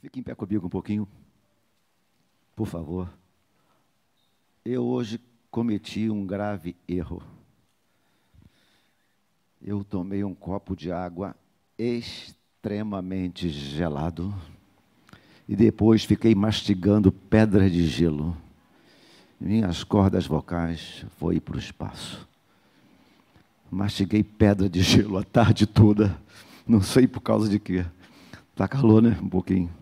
Fique 0.00 0.18
em 0.18 0.22
pé 0.22 0.34
comigo 0.34 0.66
um 0.66 0.70
pouquinho, 0.70 1.06
por 2.56 2.66
favor. 2.66 3.12
Eu 4.64 4.82
hoje 4.82 5.20
cometi 5.50 6.08
um 6.08 6.26
grave 6.26 6.74
erro. 6.88 7.22
Eu 9.60 9.84
tomei 9.84 10.24
um 10.24 10.34
copo 10.34 10.74
de 10.74 10.90
água 10.90 11.36
extremamente 11.76 13.50
gelado 13.50 14.34
e 15.46 15.54
depois 15.54 16.02
fiquei 16.02 16.34
mastigando 16.34 17.12
pedras 17.12 17.70
de 17.70 17.86
gelo. 17.86 18.34
Minhas 19.38 19.84
cordas 19.84 20.26
vocais 20.26 21.04
foi 21.18 21.38
para 21.40 21.56
o 21.56 21.58
espaço. 21.58 22.26
Mastiguei 23.70 24.22
pedra 24.22 24.66
de 24.66 24.80
gelo 24.80 25.18
a 25.18 25.24
tarde 25.24 25.66
toda. 25.66 26.18
Não 26.66 26.80
sei 26.80 27.06
por 27.06 27.20
causa 27.20 27.50
de 27.50 27.58
quê. 27.58 27.84
Tá 28.54 28.66
calor, 28.66 29.02
né? 29.02 29.18
Um 29.22 29.28
pouquinho 29.28 29.79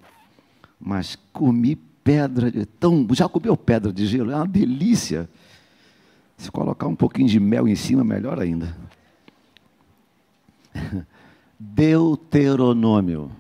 mas 0.81 1.17
comi 1.33 1.77
pedra 1.77 2.51
de 2.51 2.65
tão. 2.65 3.07
Já 3.13 3.29
comeu 3.29 3.57
pedra 3.57 3.93
de 3.93 4.07
gelo? 4.07 4.31
É 4.31 4.37
uma 4.37 4.47
delícia. 4.47 5.29
Se 6.37 6.51
colocar 6.51 6.87
um 6.87 6.95
pouquinho 6.95 7.29
de 7.29 7.41
mel 7.41 7.67
em 7.67 7.75
cima, 7.75 8.05
melhor 8.05 8.41
ainda. 8.41 8.77
Deuteronômio 11.59 13.31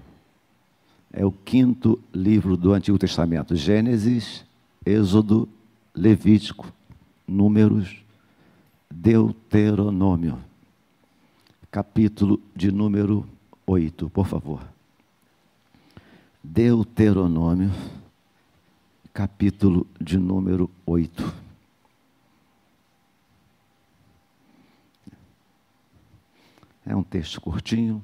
é 1.12 1.24
o 1.24 1.30
quinto 1.30 2.00
livro 2.12 2.56
do 2.56 2.72
Antigo 2.72 2.98
Testamento. 2.98 3.54
Gênesis, 3.54 4.44
Êxodo, 4.84 5.48
Levítico, 5.94 6.72
Números, 7.26 8.02
Deuteronômio. 8.90 10.38
Capítulo 11.70 12.40
de 12.56 12.72
número 12.72 13.24
8, 13.66 14.10
por 14.10 14.26
favor. 14.26 14.77
Deuteronômio, 16.50 17.70
capítulo 19.12 19.86
de 20.00 20.16
número 20.16 20.70
8. 20.86 21.34
É 26.86 26.96
um 26.96 27.02
texto 27.02 27.38
curtinho. 27.38 28.02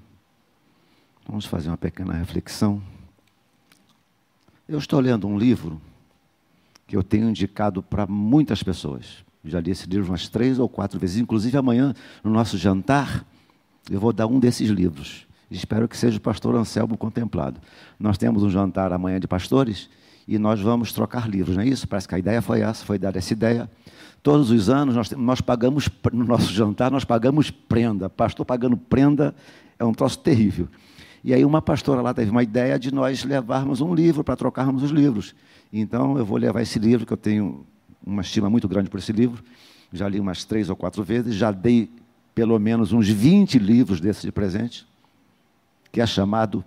Vamos 1.26 1.46
fazer 1.46 1.68
uma 1.70 1.78
pequena 1.78 2.12
reflexão. 2.12 2.82
Eu 4.68 4.78
estou 4.78 5.00
lendo 5.00 5.26
um 5.26 5.38
livro 5.38 5.80
que 6.86 6.94
eu 6.94 7.02
tenho 7.02 7.30
indicado 7.30 7.82
para 7.82 8.06
muitas 8.06 8.62
pessoas. 8.62 9.24
Já 9.42 9.58
li 9.58 9.70
esse 9.70 9.88
livro 9.88 10.10
umas 10.10 10.28
três 10.28 10.58
ou 10.58 10.68
quatro 10.68 11.00
vezes. 11.00 11.16
Inclusive, 11.16 11.56
amanhã, 11.56 11.94
no 12.22 12.30
nosso 12.30 12.58
jantar, 12.58 13.24
eu 13.90 13.98
vou 13.98 14.12
dar 14.12 14.26
um 14.26 14.38
desses 14.38 14.68
livros. 14.68 15.26
Espero 15.56 15.88
que 15.88 15.96
seja 15.96 16.18
o 16.18 16.20
pastor 16.20 16.54
Anselmo 16.54 16.96
contemplado. 16.96 17.60
Nós 17.98 18.18
temos 18.18 18.42
um 18.42 18.50
jantar 18.50 18.92
amanhã 18.92 19.20
de 19.20 19.28
pastores 19.28 19.88
e 20.26 20.38
nós 20.38 20.60
vamos 20.60 20.92
trocar 20.92 21.28
livros, 21.28 21.56
não 21.56 21.62
é 21.62 21.68
isso? 21.68 21.86
Parece 21.86 22.08
que 22.08 22.14
a 22.14 22.18
ideia 22.18 22.42
foi 22.42 22.60
essa, 22.60 22.84
foi 22.84 22.98
dar 22.98 23.14
essa 23.14 23.32
ideia. 23.32 23.70
Todos 24.22 24.50
os 24.50 24.68
anos 24.68 24.96
nós, 24.96 25.10
nós 25.12 25.40
pagamos, 25.40 25.88
no 26.12 26.24
nosso 26.24 26.50
jantar, 26.52 26.90
nós 26.90 27.04
pagamos 27.04 27.50
prenda. 27.50 28.08
Pastor 28.08 28.44
pagando 28.44 28.76
prenda 28.76 29.34
é 29.78 29.84
um 29.84 29.92
troço 29.92 30.18
terrível. 30.18 30.68
E 31.22 31.32
aí 31.32 31.44
uma 31.44 31.62
pastora 31.62 32.02
lá 32.02 32.12
teve 32.12 32.30
uma 32.30 32.42
ideia 32.42 32.78
de 32.78 32.92
nós 32.92 33.24
levarmos 33.24 33.80
um 33.80 33.94
livro 33.94 34.24
para 34.24 34.36
trocarmos 34.36 34.82
os 34.82 34.90
livros. 34.90 35.34
Então 35.72 36.18
eu 36.18 36.24
vou 36.24 36.36
levar 36.36 36.62
esse 36.62 36.78
livro, 36.78 37.06
que 37.06 37.12
eu 37.12 37.16
tenho 37.16 37.66
uma 38.04 38.22
estima 38.22 38.50
muito 38.50 38.68
grande 38.68 38.90
por 38.90 38.98
esse 38.98 39.12
livro. 39.12 39.42
Já 39.92 40.08
li 40.08 40.18
umas 40.18 40.44
três 40.44 40.68
ou 40.68 40.76
quatro 40.76 41.02
vezes, 41.02 41.34
já 41.34 41.50
dei 41.50 41.90
pelo 42.34 42.58
menos 42.58 42.92
uns 42.92 43.08
20 43.08 43.58
livros 43.58 44.00
desses 44.00 44.22
de 44.22 44.32
presente 44.32 44.86
que 45.94 46.00
é 46.00 46.06
chamado 46.06 46.64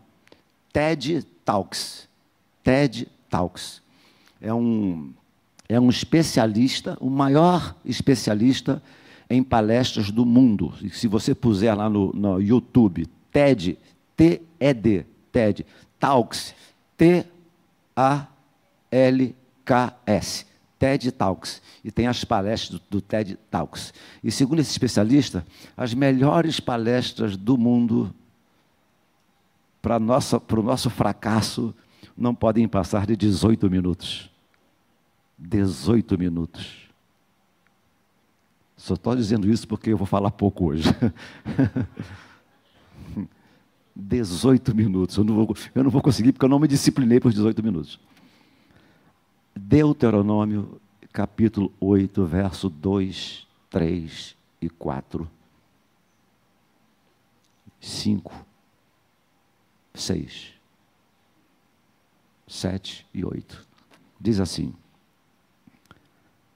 TED 0.71 1.21
Talks. 1.43 2.07
TED 2.63 3.09
Talks. 3.29 3.81
É 4.39 4.53
um, 4.53 5.11
é 5.67 5.77
um 5.77 5.89
especialista, 5.89 6.97
o 7.01 7.09
maior 7.09 7.75
especialista 7.83 8.81
em 9.29 9.43
palestras 9.43 10.09
do 10.11 10.25
mundo. 10.25 10.73
E 10.81 10.89
se 10.91 11.09
você 11.09 11.35
puser 11.35 11.75
lá 11.75 11.89
no, 11.89 12.13
no 12.13 12.39
YouTube, 12.39 13.05
TED, 13.29 13.77
T-E-D, 14.15 15.05
TED, 15.29 15.65
Talks, 15.99 16.55
T-A-L-K-S. 16.95 17.27
TED 20.79 21.11
Talks. 21.11 21.61
E 21.83 21.91
tem 21.91 22.07
as 22.07 22.23
palestras 22.23 22.79
do, 22.79 22.81
do, 22.89 23.01
TED 23.01 23.37
Talks. 23.51 23.93
E 24.23 24.31
segundo 24.31 24.59
esse 24.59 24.71
especialista, 24.71 25.45
as 25.75 25.93
melhores 25.93 26.61
palestras 26.61 27.35
do 27.35 27.57
mundo 27.57 28.15
para, 29.81 29.97
o 29.97 30.63
nosso 30.63 30.89
fracasso, 30.89 31.73
não 32.17 32.33
podem 32.33 32.67
passar 32.67 33.05
de 33.05 33.15
18 33.15 33.69
minutos. 33.69 34.29
18 35.37 36.17
minutos. 36.17 36.87
Só 38.75 38.95
estou 38.95 39.15
dizendo 39.15 39.49
isso 39.49 39.67
porque 39.67 39.91
eu 39.91 39.97
vou 39.97 40.07
falar 40.07 40.31
pouco 40.31 40.65
hoje. 40.67 40.83
18 43.95 44.75
minutos. 44.75 45.17
Eu 45.17 45.23
não, 45.23 45.35
vou, 45.35 45.55
eu 45.73 45.83
não 45.83 45.91
vou 45.91 46.01
conseguir 46.01 46.31
porque 46.31 46.45
eu 46.45 46.49
não 46.49 46.59
me 46.59 46.67
disciplinei 46.67 47.19
por 47.19 47.31
18 47.31 47.63
minutos. 47.63 47.99
Deuteronômio, 49.55 50.79
capítulo 51.11 51.71
8, 51.79 52.25
verso 52.25 52.69
2, 52.69 53.47
3 53.69 54.35
e 54.61 54.69
4. 54.69 55.29
5 57.79 58.45
6, 59.97 60.53
7 62.47 63.05
e 63.13 63.25
8. 63.25 63.67
Diz 64.19 64.39
assim: 64.39 64.73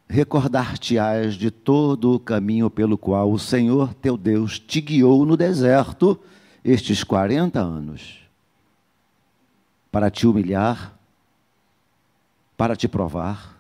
Recordar-te-ás 0.08 1.36
de 1.36 1.52
todo 1.52 2.14
o 2.14 2.20
caminho 2.20 2.70
pelo 2.70 2.98
qual 2.98 3.32
o 3.32 3.40
Senhor 3.40 3.94
teu 3.96 4.18
Deus 4.18 4.60
te 4.60 4.80
guiou 4.80 5.26
no 5.26 5.36
deserto 5.36 6.20
estes 6.64 7.04
40 7.04 7.60
anos, 7.60 8.20
para 9.92 10.12
te 10.12 10.28
humilhar, 10.28 10.98
para 12.56 12.76
te 12.76 12.88
provar, 12.88 13.60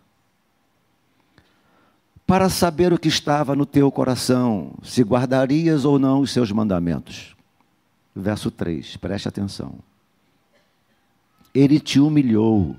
para 2.27 2.49
saber 2.49 2.93
o 2.93 2.99
que 2.99 3.07
estava 3.07 3.55
no 3.55 3.65
teu 3.65 3.91
coração, 3.91 4.73
se 4.83 5.01
guardarias 5.01 5.83
ou 5.83 5.97
não 5.97 6.21
os 6.21 6.31
seus 6.31 6.51
mandamentos 6.51 7.35
verso 8.15 8.51
3, 8.51 8.97
preste 8.97 9.27
atenção. 9.27 9.75
Ele 11.53 11.79
te 11.79 11.99
humilhou, 11.99 12.75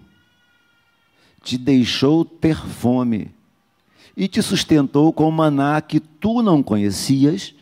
te 1.43 1.59
deixou 1.59 2.25
ter 2.25 2.56
fome 2.56 3.31
e 4.16 4.28
te 4.28 4.42
sustentou 4.42 5.12
com 5.12 5.31
maná 5.31 5.81
que 5.81 6.00
tu 6.00 6.42
não 6.42 6.62
conhecias, 6.62 7.54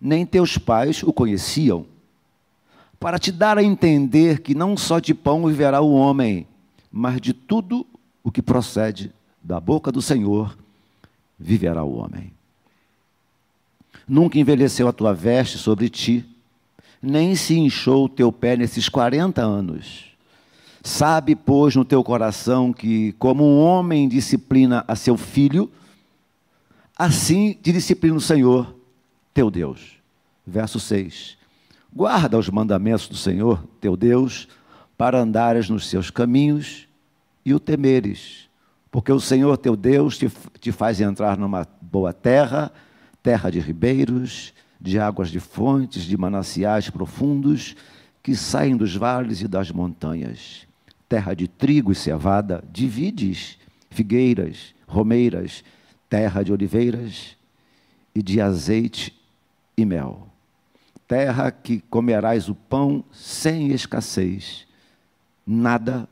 nem 0.00 0.24
teus 0.24 0.56
pais 0.56 1.02
o 1.02 1.12
conheciam, 1.12 1.86
para 3.00 3.18
te 3.18 3.30
dar 3.30 3.58
a 3.58 3.62
entender 3.62 4.40
que 4.40 4.54
não 4.54 4.76
só 4.76 4.98
de 4.98 5.14
pão 5.14 5.46
viverá 5.46 5.80
o 5.80 5.92
homem, 5.92 6.46
mas 6.90 7.20
de 7.20 7.32
tudo 7.32 7.86
o 8.22 8.30
que 8.30 8.42
procede 8.42 9.12
da 9.42 9.60
boca 9.60 9.92
do 9.92 10.02
Senhor 10.02 10.56
viverá 11.38 11.84
o 11.84 11.96
homem. 11.96 12.32
Nunca 14.06 14.38
envelheceu 14.38 14.88
a 14.88 14.92
tua 14.92 15.14
veste 15.14 15.58
sobre 15.58 15.88
ti, 15.88 16.24
nem 17.02 17.34
se 17.34 17.58
inchou 17.58 18.04
o 18.04 18.08
teu 18.08 18.32
pé 18.32 18.56
nesses 18.56 18.88
40 18.88 19.42
anos. 19.42 20.08
Sabe, 20.82 21.34
pois, 21.34 21.74
no 21.74 21.84
teu 21.84 22.02
coração 22.02 22.72
que, 22.72 23.12
como 23.18 23.44
um 23.44 23.60
homem 23.60 24.08
disciplina 24.08 24.84
a 24.86 24.96
seu 24.96 25.16
filho, 25.16 25.70
assim 26.96 27.52
te 27.52 27.72
disciplina 27.72 28.16
o 28.16 28.20
Senhor, 28.20 28.74
teu 29.34 29.50
Deus. 29.50 29.98
Verso 30.46 30.80
6. 30.80 31.36
Guarda 31.92 32.38
os 32.38 32.48
mandamentos 32.48 33.08
do 33.08 33.16
Senhor, 33.16 33.62
teu 33.80 33.96
Deus, 33.96 34.48
para 34.96 35.20
andares 35.20 35.68
nos 35.68 35.86
seus 35.86 36.10
caminhos 36.10 36.88
e 37.44 37.54
o 37.54 37.60
temeres, 37.60 38.48
porque 38.90 39.12
o 39.12 39.20
Senhor 39.20 39.56
teu 39.56 39.76
Deus 39.76 40.18
te, 40.18 40.30
te 40.60 40.72
faz 40.72 41.00
entrar 41.00 41.38
numa 41.38 41.66
boa 41.80 42.12
terra, 42.12 42.72
terra 43.22 43.50
de 43.50 43.60
ribeiros, 43.60 44.52
de 44.80 44.98
águas 44.98 45.30
de 45.30 45.40
fontes, 45.40 46.02
de 46.02 46.16
mananciais 46.16 46.88
profundos 46.90 47.76
que 48.22 48.34
saem 48.36 48.76
dos 48.76 48.94
vales 48.94 49.40
e 49.40 49.48
das 49.48 49.70
montanhas. 49.70 50.66
Terra 51.08 51.34
de 51.34 51.48
trigo 51.48 51.90
e 51.90 51.94
cevada, 51.94 52.62
de 52.70 52.86
vides, 52.86 53.58
figueiras, 53.90 54.74
romeiras, 54.86 55.64
terra 56.08 56.42
de 56.42 56.52
oliveiras 56.52 57.36
e 58.14 58.22
de 58.22 58.40
azeite 58.40 59.14
e 59.76 59.84
mel. 59.84 60.28
Terra 61.06 61.50
que 61.50 61.80
comerás 61.80 62.48
o 62.48 62.54
pão 62.54 63.02
sem 63.10 63.72
escassez, 63.72 64.66
nada 65.46 66.06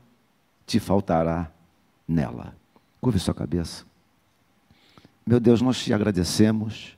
te 0.67 0.81
faltará 0.81 1.51
nela. 2.09 2.57
Curve 3.01 3.19
sua 3.19 3.35
cabeça. 3.35 3.85
Meu 5.27 5.39
Deus, 5.39 5.61
nós 5.61 5.83
te 5.85 5.93
agradecemos 5.93 6.96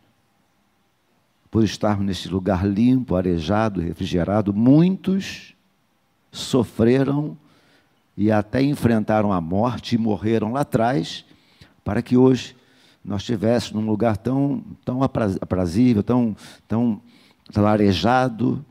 por 1.51 1.65
estarmos 1.65 2.07
neste 2.07 2.29
lugar 2.29 2.67
limpo, 2.67 3.17
arejado, 3.17 3.81
refrigerado, 3.81 4.53
muitos 4.53 5.55
sofreram 6.31 7.37
e 8.17 8.31
até 8.31 8.63
enfrentaram 8.63 9.33
a 9.33 9.41
morte 9.41 9.95
e 9.95 9.99
morreram 9.99 10.53
lá 10.53 10.61
atrás, 10.61 11.25
para 11.85 12.03
que 12.03 12.17
hoje 12.17 12.57
nós 13.05 13.23
estivéssemos 13.23 13.83
num 13.83 13.91
lugar 13.91 14.17
tão, 14.17 14.63
tão 14.85 15.03
aprazível, 15.03 16.03
tão, 16.03 16.37
tão 16.67 17.01
larejado. 17.57 18.65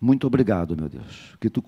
Muito 0.00 0.26
obrigado, 0.26 0.76
meu 0.76 0.88
Deus. 0.88 1.34
Que 1.40 1.48
tu 1.48 1.62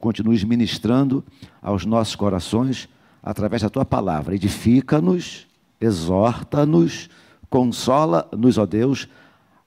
continues 0.00 0.42
ministrando 0.44 1.24
aos 1.62 1.86
nossos 1.86 2.16
corações 2.16 2.88
através 3.22 3.62
da 3.62 3.70
tua 3.70 3.84
palavra. 3.84 4.34
Edifica-nos, 4.34 5.46
exorta-nos, 5.80 7.08
consola-nos, 7.56 8.58
ó 8.58 8.66
Deus, 8.66 9.08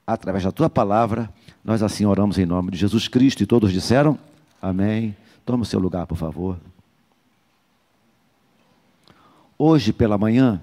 através 0.05 0.43
da 0.43 0.51
tua 0.51 0.69
palavra. 0.69 1.27
Nós 1.65 1.81
assim 1.81 2.05
oramos 2.05 2.37
em 2.37 2.45
nome 2.45 2.69
de 2.69 2.77
Jesus 2.77 3.07
Cristo 3.07 3.41
e 3.41 3.47
todos 3.47 3.73
disseram 3.73 4.15
amém. 4.61 5.17
Toma 5.43 5.63
o 5.63 5.65
seu 5.65 5.79
lugar, 5.79 6.05
por 6.05 6.15
favor. 6.15 6.59
Hoje 9.57 9.91
pela 9.91 10.19
manhã, 10.19 10.61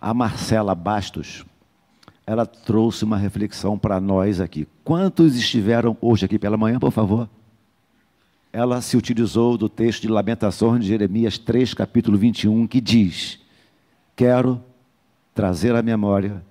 a 0.00 0.12
Marcela 0.12 0.74
Bastos, 0.74 1.44
ela 2.26 2.44
trouxe 2.44 3.04
uma 3.04 3.16
reflexão 3.16 3.78
para 3.78 4.00
nós 4.00 4.40
aqui. 4.40 4.66
Quantos 4.82 5.36
estiveram 5.36 5.96
hoje 6.00 6.24
aqui 6.24 6.40
pela 6.40 6.56
manhã, 6.56 6.80
por 6.80 6.90
favor? 6.90 7.28
Ela 8.52 8.82
se 8.82 8.96
utilizou 8.96 9.56
do 9.56 9.68
texto 9.68 10.02
de 10.02 10.08
Lamentações 10.08 10.82
de 10.82 10.88
Jeremias 10.88 11.38
3, 11.38 11.72
capítulo 11.72 12.18
21, 12.18 12.66
que 12.66 12.80
diz: 12.80 13.38
Quero 14.16 14.60
trazer 15.38 15.76
à 15.76 15.82
memória 15.82 16.42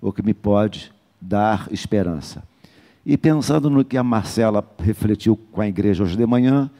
o 0.00 0.12
que 0.12 0.22
me 0.22 0.32
pode 0.32 0.92
dar 1.20 1.66
esperança. 1.72 2.44
E 3.04 3.16
pensando 3.16 3.68
no 3.68 3.84
que 3.84 3.96
a 3.96 4.04
Marcela 4.04 4.64
refletiu 4.78 5.36
com 5.50 5.60
a 5.60 5.66
igreja 5.66 6.04
hoje 6.04 6.16
de 6.16 6.24
manhã, 6.24 6.70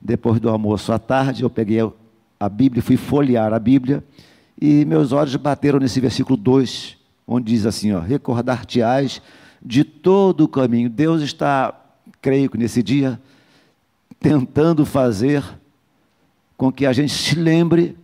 depois 0.00 0.40
do 0.40 0.48
almoço 0.48 0.90
à 0.94 0.98
tarde, 0.98 1.42
eu 1.42 1.50
peguei 1.50 1.80
a 2.40 2.48
Bíblia, 2.48 2.82
fui 2.82 2.96
folhear 2.96 3.52
a 3.52 3.58
Bíblia, 3.58 4.02
e 4.58 4.82
meus 4.86 5.12
olhos 5.12 5.36
bateram 5.36 5.78
nesse 5.78 6.00
versículo 6.00 6.38
2, 6.38 6.96
onde 7.26 7.52
diz 7.52 7.66
assim: 7.66 7.90
Recordar-te-ás 8.00 9.20
de 9.62 9.84
todo 9.84 10.44
o 10.44 10.48
caminho. 10.48 10.88
Deus 10.88 11.20
está, 11.20 11.78
creio 12.22 12.48
que 12.48 12.56
nesse 12.56 12.82
dia, 12.82 13.20
tentando 14.18 14.86
fazer 14.86 15.44
com 16.56 16.72
que 16.72 16.86
a 16.86 16.94
gente 16.94 17.12
se 17.12 17.34
lembre 17.34 17.94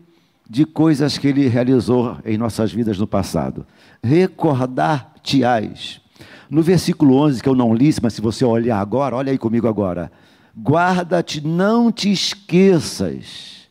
de 0.49 0.65
coisas 0.65 1.19
que 1.19 1.29
Ele 1.29 1.49
realizou 1.49 2.19
em 2.25 2.39
nossas 2.39 2.73
vidas 2.73 2.99
no 2.99 3.07
passado. 3.07 3.67
Recordar-te-ás. 4.03 6.01
No 6.49 6.63
versículo 6.63 7.17
11, 7.17 7.43
que 7.43 7.49
eu 7.49 7.55
não 7.55 7.75
li, 7.75 7.93
mas 8.01 8.15
se 8.15 8.21
você 8.21 8.45
olhar 8.45 8.79
agora, 8.79 9.17
olha 9.17 9.33
aí 9.33 9.39
comigo 9.39 9.67
agora. 9.67 10.13
Guarda-te, 10.57 11.41
não 11.41 11.91
te 11.91 12.11
esqueças. 12.11 13.67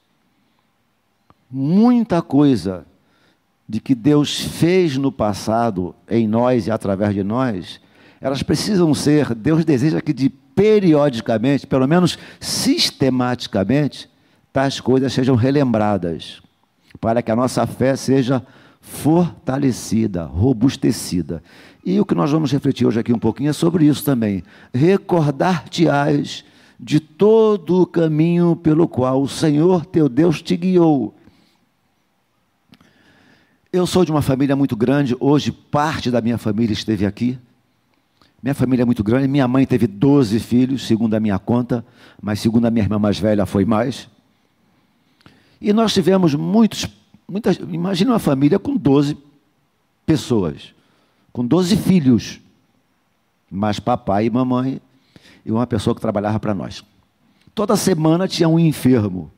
Muita 1.50 2.22
coisa 2.22 2.86
de 3.68 3.80
que 3.80 3.96
Deus 3.96 4.40
fez 4.40 4.98
no 4.98 5.12
passado 5.12 5.96
em 6.10 6.28
nós 6.28 6.68
e 6.68 6.72
através 6.72 7.14
de 7.14 7.24
nós, 7.24 7.80
elas 8.22 8.44
precisam 8.44 8.94
ser, 8.94 9.34
Deus 9.34 9.66
deseja 9.66 10.02
que 10.02 10.14
de 10.14 10.30
periodicamente, 10.30 11.66
pelo 11.66 11.88
menos 11.88 12.18
sistematicamente, 12.40 14.10
tais 14.54 14.80
coisas 14.80 15.12
sejam 15.12 15.36
relembradas, 15.36 16.42
para 17.06 17.22
que 17.22 17.30
a 17.30 17.36
nossa 17.36 17.68
fé 17.68 17.96
seja 17.96 18.42
fortalecida, 18.82 20.24
robustecida. 20.24 21.44
E 21.86 22.00
o 22.00 22.04
que 22.04 22.16
nós 22.16 22.32
vamos 22.32 22.52
refletir 22.52 22.88
hoje 22.88 23.00
aqui 23.00 23.14
um 23.14 23.20
pouquinho 23.20 23.52
é 23.52 23.54
sobre 23.54 23.86
isso 23.86 24.04
também. 24.04 24.44
Recordar-te-ás 24.74 26.44
de 26.80 27.00
todo 27.00 27.84
o 27.84 27.86
caminho 27.86 28.56
pelo 28.56 28.88
qual 28.88 29.22
o 29.22 29.30
Senhor 29.30 29.86
teu 29.86 30.10
Deus 30.10 30.42
te 30.42 30.58
guiou. 30.58 31.14
Eu 33.72 33.86
sou 33.86 34.04
de 34.04 34.10
uma 34.10 34.24
família 34.24 34.56
muito 34.56 34.76
grande, 34.76 35.16
hoje 35.20 35.52
parte 35.52 36.10
da 36.10 36.22
minha 36.22 36.40
família 36.40 36.74
esteve 36.74 37.06
aqui. 37.06 37.38
Minha 38.42 38.56
família 38.56 38.82
é 38.82 38.86
muito 38.86 39.04
grande, 39.04 39.28
minha 39.28 39.48
mãe 39.48 39.64
teve 39.68 39.86
12 39.86 40.40
filhos, 40.40 40.88
segundo 40.88 41.14
a 41.14 41.20
minha 41.20 41.38
conta, 41.38 41.86
mas 42.20 42.40
segundo 42.40 42.66
a 42.66 42.72
minha 42.72 42.84
irmã 42.84 42.98
mais 42.98 43.20
velha 43.20 43.46
foi 43.46 43.64
mais. 43.64 44.10
E 45.66 45.74
nós 45.74 45.94
tivemos 45.94 46.34
muitos, 46.34 46.88
muitas, 47.28 47.58
imagina 47.58 48.12
uma 48.12 48.20
família 48.20 48.58
com 48.58 48.78
12 48.78 49.18
pessoas 50.06 50.76
com 51.36 51.46
12 51.46 51.76
filhos, 51.76 52.40
mais 53.52 53.78
papai 53.78 54.28
e 54.28 54.30
mamãe, 54.30 54.80
e 55.46 55.52
uma 55.52 55.68
pessoa 55.68 55.94
que 55.94 56.00
trabalhava 56.00 56.40
para 56.40 56.54
nós. 56.54 56.82
Toda 57.54 57.76
semana 57.76 58.26
tinha 58.26 58.48
um 58.48 58.58
enfermo, 58.58 59.30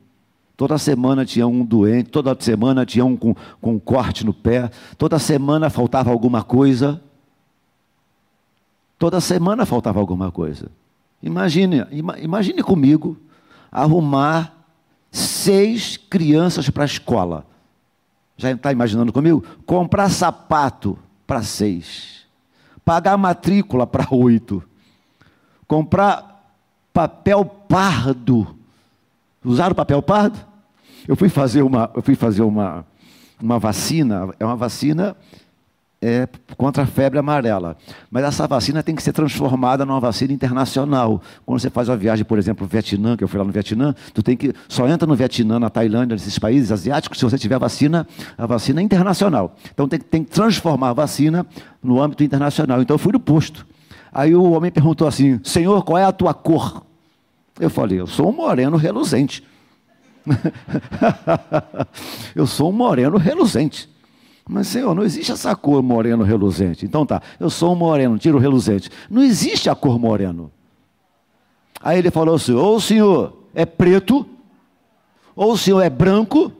toda 0.56 0.78
semana 0.78 1.26
tinha 1.26 1.44
um 1.44 1.64
doente, 1.64 2.08
toda 2.10 2.36
semana 2.38 2.86
tinha 2.86 3.04
um 3.04 3.16
com, 3.16 3.34
com 3.60 3.72
um 3.72 3.78
corte 3.80 4.24
no 4.24 4.32
pé, 4.32 4.70
toda 4.96 5.18
semana 5.18 5.68
faltava 5.70 6.08
alguma 6.12 6.44
coisa. 6.44 7.02
Toda 8.96 9.20
semana 9.20 9.66
faltava 9.66 9.98
alguma 9.98 10.30
coisa. 10.30 10.70
Imagine, 11.20 11.84
imagine 12.22 12.62
comigo 12.62 13.16
arrumar 13.72 14.56
seis 15.10 15.96
crianças 15.96 16.68
para 16.70 16.84
a 16.84 16.86
escola. 16.86 17.46
Já 18.36 18.50
está 18.52 18.72
imaginando 18.72 19.12
comigo? 19.12 19.44
Comprar 19.66 20.08
sapato 20.10 20.98
para 21.26 21.42
seis, 21.42 22.26
pagar 22.84 23.16
matrícula 23.16 23.86
para 23.86 24.06
oito, 24.10 24.62
comprar 25.66 26.54
papel 26.92 27.44
pardo. 27.44 28.56
Usaram 29.44 29.74
papel 29.74 30.02
pardo? 30.02 30.38
Eu 31.06 31.16
fui 31.16 31.28
fazer 31.28 31.62
uma, 31.62 31.90
eu 31.94 32.02
fui 32.02 32.14
fazer 32.14 32.42
uma, 32.42 32.84
uma 33.40 33.58
vacina, 33.58 34.34
é 34.38 34.44
uma 34.44 34.56
vacina 34.56 35.16
é, 36.00 36.28
contra 36.56 36.84
a 36.84 36.86
febre 36.86 37.18
amarela. 37.18 37.76
Mas 38.10 38.24
essa 38.24 38.46
vacina 38.46 38.82
tem 38.82 38.94
que 38.94 39.02
ser 39.02 39.12
transformada 39.12 39.84
numa 39.84 40.00
vacina 40.00 40.32
internacional. 40.32 41.20
Quando 41.44 41.60
você 41.60 41.70
faz 41.70 41.88
uma 41.88 41.96
viagem, 41.96 42.24
por 42.24 42.38
exemplo, 42.38 42.64
no 42.64 42.68
Vietnã, 42.68 43.16
que 43.16 43.24
eu 43.24 43.28
fui 43.28 43.38
lá 43.38 43.44
no 43.44 43.52
Vietnã, 43.52 43.94
tu 44.14 44.22
tem 44.22 44.36
que 44.36 44.52
só 44.68 44.88
entra 44.88 45.06
no 45.06 45.14
Vietnã, 45.14 45.58
na 45.58 45.68
Tailândia, 45.68 46.14
nesses 46.14 46.38
países 46.38 46.70
asiáticos, 46.70 47.18
se 47.18 47.24
você 47.24 47.36
tiver 47.36 47.56
a 47.56 47.58
vacina, 47.58 48.06
a 48.36 48.46
vacina 48.46 48.80
é 48.80 48.84
internacional. 48.84 49.56
Então 49.72 49.88
tem, 49.88 49.98
tem 49.98 50.24
que 50.24 50.30
transformar 50.30 50.90
a 50.90 50.92
vacina 50.92 51.46
no 51.82 52.00
âmbito 52.00 52.22
internacional. 52.22 52.80
Então 52.80 52.94
eu 52.94 52.98
fui 52.98 53.12
no 53.12 53.20
posto. 53.20 53.66
Aí 54.12 54.34
o 54.34 54.52
homem 54.52 54.70
perguntou 54.70 55.06
assim: 55.06 55.40
Senhor, 55.42 55.82
qual 55.84 55.98
é 55.98 56.04
a 56.04 56.12
tua 56.12 56.32
cor? 56.32 56.84
Eu 57.58 57.70
falei: 57.70 58.00
Eu 58.00 58.06
sou 58.06 58.28
um 58.28 58.32
moreno 58.32 58.76
reluzente. 58.76 59.42
eu 62.36 62.46
sou 62.46 62.70
um 62.70 62.72
moreno 62.72 63.16
reluzente. 63.16 63.88
Mas, 64.48 64.68
Senhor, 64.68 64.94
não 64.94 65.02
existe 65.02 65.30
essa 65.30 65.54
cor 65.54 65.82
moreno 65.82 66.24
reluzente. 66.24 66.86
Então 66.86 67.04
tá, 67.04 67.20
eu 67.38 67.50
sou 67.50 67.74
um 67.74 67.76
moreno, 67.76 68.18
tiro 68.18 68.38
reluzente. 68.38 68.90
Não 69.10 69.22
existe 69.22 69.68
a 69.68 69.74
cor 69.74 69.98
moreno. 69.98 70.50
Aí 71.82 71.98
ele 71.98 72.10
falou 72.10 72.36
assim: 72.36 72.54
ou 72.54 72.76
o 72.76 72.80
senhor 72.80 73.36
é 73.54 73.66
preto, 73.66 74.26
ou 75.36 75.52
o 75.52 75.58
senhor 75.58 75.82
é 75.82 75.90
branco, 75.90 76.50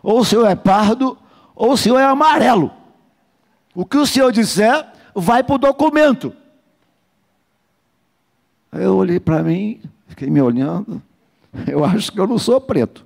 ou 0.00 0.20
o 0.20 0.24
senhor 0.24 0.46
é 0.46 0.54
pardo, 0.54 1.18
ou 1.56 1.72
o 1.72 1.76
senhor 1.76 1.98
é 1.98 2.04
amarelo. 2.04 2.70
O 3.74 3.84
que 3.84 3.96
o 3.96 4.06
senhor 4.06 4.30
disser, 4.30 4.86
vai 5.12 5.42
para 5.42 5.56
o 5.56 5.58
documento. 5.58 6.32
Aí 8.70 8.84
eu 8.84 8.96
olhei 8.96 9.18
para 9.18 9.42
mim, 9.42 9.80
fiquei 10.06 10.30
me 10.30 10.40
olhando, 10.40 11.02
eu 11.66 11.84
acho 11.84 12.12
que 12.12 12.20
eu 12.20 12.26
não 12.26 12.38
sou 12.38 12.60
preto. 12.60 13.04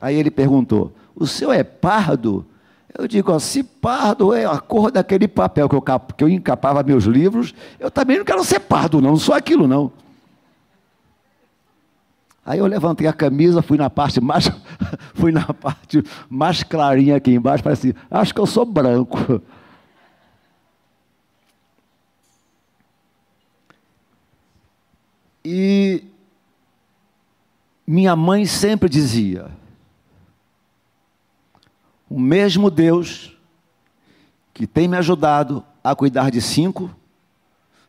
Aí 0.00 0.16
ele 0.16 0.32
perguntou: 0.32 0.92
o 1.14 1.28
senhor 1.28 1.52
é 1.52 1.62
pardo? 1.62 2.44
Eu 2.98 3.06
digo, 3.06 3.30
ó, 3.30 3.38
se 3.38 3.62
pardo 3.62 4.32
é 4.32 4.46
a 4.46 4.58
cor 4.58 4.90
daquele 4.90 5.28
papel 5.28 5.68
que 5.68 5.74
eu, 5.74 5.82
que 6.16 6.24
eu 6.24 6.28
encapava 6.28 6.82
meus 6.82 7.04
livros, 7.04 7.54
eu 7.78 7.90
também 7.90 8.16
não 8.16 8.24
quero 8.24 8.42
ser 8.42 8.60
pardo, 8.60 9.02
não, 9.02 9.10
não 9.10 9.16
sou 9.18 9.34
aquilo, 9.34 9.68
não. 9.68 9.92
Aí 12.44 12.58
eu 12.58 12.66
levantei 12.66 13.06
a 13.06 13.12
camisa, 13.12 13.60
fui 13.60 13.76
na 13.76 13.90
parte 13.90 14.20
mais, 14.20 14.50
fui 15.14 15.30
na 15.30 15.52
parte 15.52 16.02
mais 16.30 16.62
clarinha 16.62 17.16
aqui 17.16 17.32
embaixo, 17.32 17.62
falei 17.62 17.74
assim, 17.78 17.92
acho 18.10 18.32
que 18.32 18.40
eu 18.40 18.46
sou 18.46 18.64
branco. 18.64 19.42
E 25.44 26.02
minha 27.86 28.16
mãe 28.16 28.46
sempre 28.46 28.88
dizia, 28.88 29.50
o 32.08 32.18
mesmo 32.18 32.70
Deus 32.70 33.36
que 34.54 34.66
tem 34.66 34.88
me 34.88 34.96
ajudado 34.96 35.62
a 35.84 35.94
cuidar 35.94 36.30
de 36.30 36.40
cinco, 36.40 36.90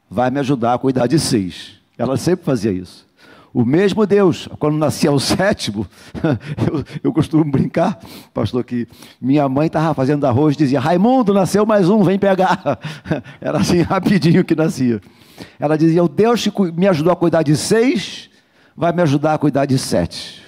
vai 0.10 0.30
me 0.30 0.40
ajudar 0.40 0.74
a 0.74 0.78
cuidar 0.78 1.08
de 1.08 1.20
seis. 1.20 1.78
Ela 1.98 2.18
sempre 2.18 2.46
fazia 2.46 2.72
isso. 2.72 3.08
O 3.54 3.66
mesmo 3.66 4.06
Deus, 4.06 4.48
quando 4.60 4.78
nascia 4.78 5.12
o 5.12 5.20
sétimo, 5.20 5.88
eu, 6.72 6.84
eu, 7.06 7.14
costumo 7.14 7.44
brincar, 7.46 8.00
pastor, 8.34 8.64
que 8.64 8.88
minha 9.22 9.48
mãe 9.48 9.68
estava 9.68 9.94
fazendo 9.94 10.26
arroz 10.26 10.56
e 10.56 10.58
dizia: 10.58 10.80
Raimundo, 10.80 11.34
nasceu 11.34 11.66
mais 11.66 11.90
um, 11.90 12.04
vem 12.04 12.20
pegar. 12.20 12.80
Era 13.40 13.60
assim, 13.60 13.82
rapidinho 13.82 14.44
que 14.44 14.56
nascia. 14.56 15.02
Ela 15.60 15.78
dizia: 15.78 16.04
O 16.04 16.10
Deus 16.10 16.46
que 16.46 16.72
me 16.74 16.88
ajudou 16.88 17.14
a 17.14 17.16
cuidar 17.16 17.44
de 17.44 17.56
seis, 17.56 18.30
vai 18.76 18.92
me 18.92 19.02
ajudar 19.02 19.36
a 19.36 19.38
cuidar 19.38 19.66
de 19.66 19.78
sete. 19.78 20.44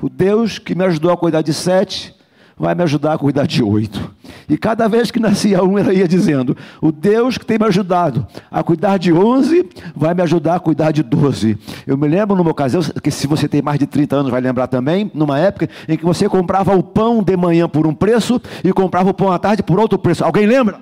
O 0.00 0.08
Deus 0.08 0.58
que 0.58 0.74
me 0.74 0.84
ajudou 0.84 1.10
a 1.10 1.16
cuidar 1.16 1.42
de 1.42 1.52
sete 1.52 2.14
vai 2.62 2.76
me 2.76 2.84
ajudar 2.84 3.14
a 3.14 3.18
cuidar 3.18 3.44
de 3.44 3.60
oito. 3.60 4.14
E 4.48 4.56
cada 4.56 4.86
vez 4.86 5.10
que 5.10 5.18
nascia 5.18 5.64
um, 5.64 5.76
ela 5.76 5.92
ia 5.92 6.06
dizendo: 6.06 6.56
O 6.80 6.92
Deus 6.92 7.36
que 7.36 7.44
tem 7.44 7.58
me 7.58 7.66
ajudado 7.66 8.24
a 8.48 8.62
cuidar 8.62 8.98
de 8.98 9.12
onze, 9.12 9.68
vai 9.96 10.14
me 10.14 10.22
ajudar 10.22 10.54
a 10.54 10.60
cuidar 10.60 10.92
de 10.92 11.02
doze. 11.02 11.58
Eu 11.84 11.98
me 11.98 12.06
lembro 12.06 12.36
numa 12.36 12.52
ocasião, 12.52 12.80
que 13.02 13.10
se 13.10 13.26
você 13.26 13.48
tem 13.48 13.60
mais 13.60 13.80
de 13.80 13.86
30 13.88 14.14
anos 14.14 14.30
vai 14.30 14.40
lembrar 14.40 14.68
também, 14.68 15.10
numa 15.12 15.40
época 15.40 15.68
em 15.88 15.96
que 15.96 16.04
você 16.04 16.28
comprava 16.28 16.72
o 16.72 16.84
pão 16.84 17.20
de 17.20 17.36
manhã 17.36 17.68
por 17.68 17.84
um 17.84 17.92
preço 17.92 18.40
e 18.62 18.72
comprava 18.72 19.10
o 19.10 19.14
pão 19.14 19.32
à 19.32 19.40
tarde 19.40 19.64
por 19.64 19.80
outro 19.80 19.98
preço. 19.98 20.24
Alguém 20.24 20.46
lembra? 20.46 20.80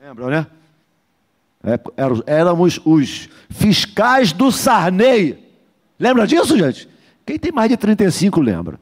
Lembra, 0.00 0.26
né? 0.28 0.46
É, 1.64 1.80
éramos 2.28 2.80
os 2.84 3.28
fiscais 3.50 4.32
do 4.32 4.52
Sarney. 4.52 5.36
Lembra 5.98 6.28
disso, 6.28 6.56
gente? 6.56 6.88
Quem 7.26 7.40
tem 7.40 7.50
mais 7.50 7.68
de 7.68 7.76
35 7.76 8.40
lembra. 8.40 8.78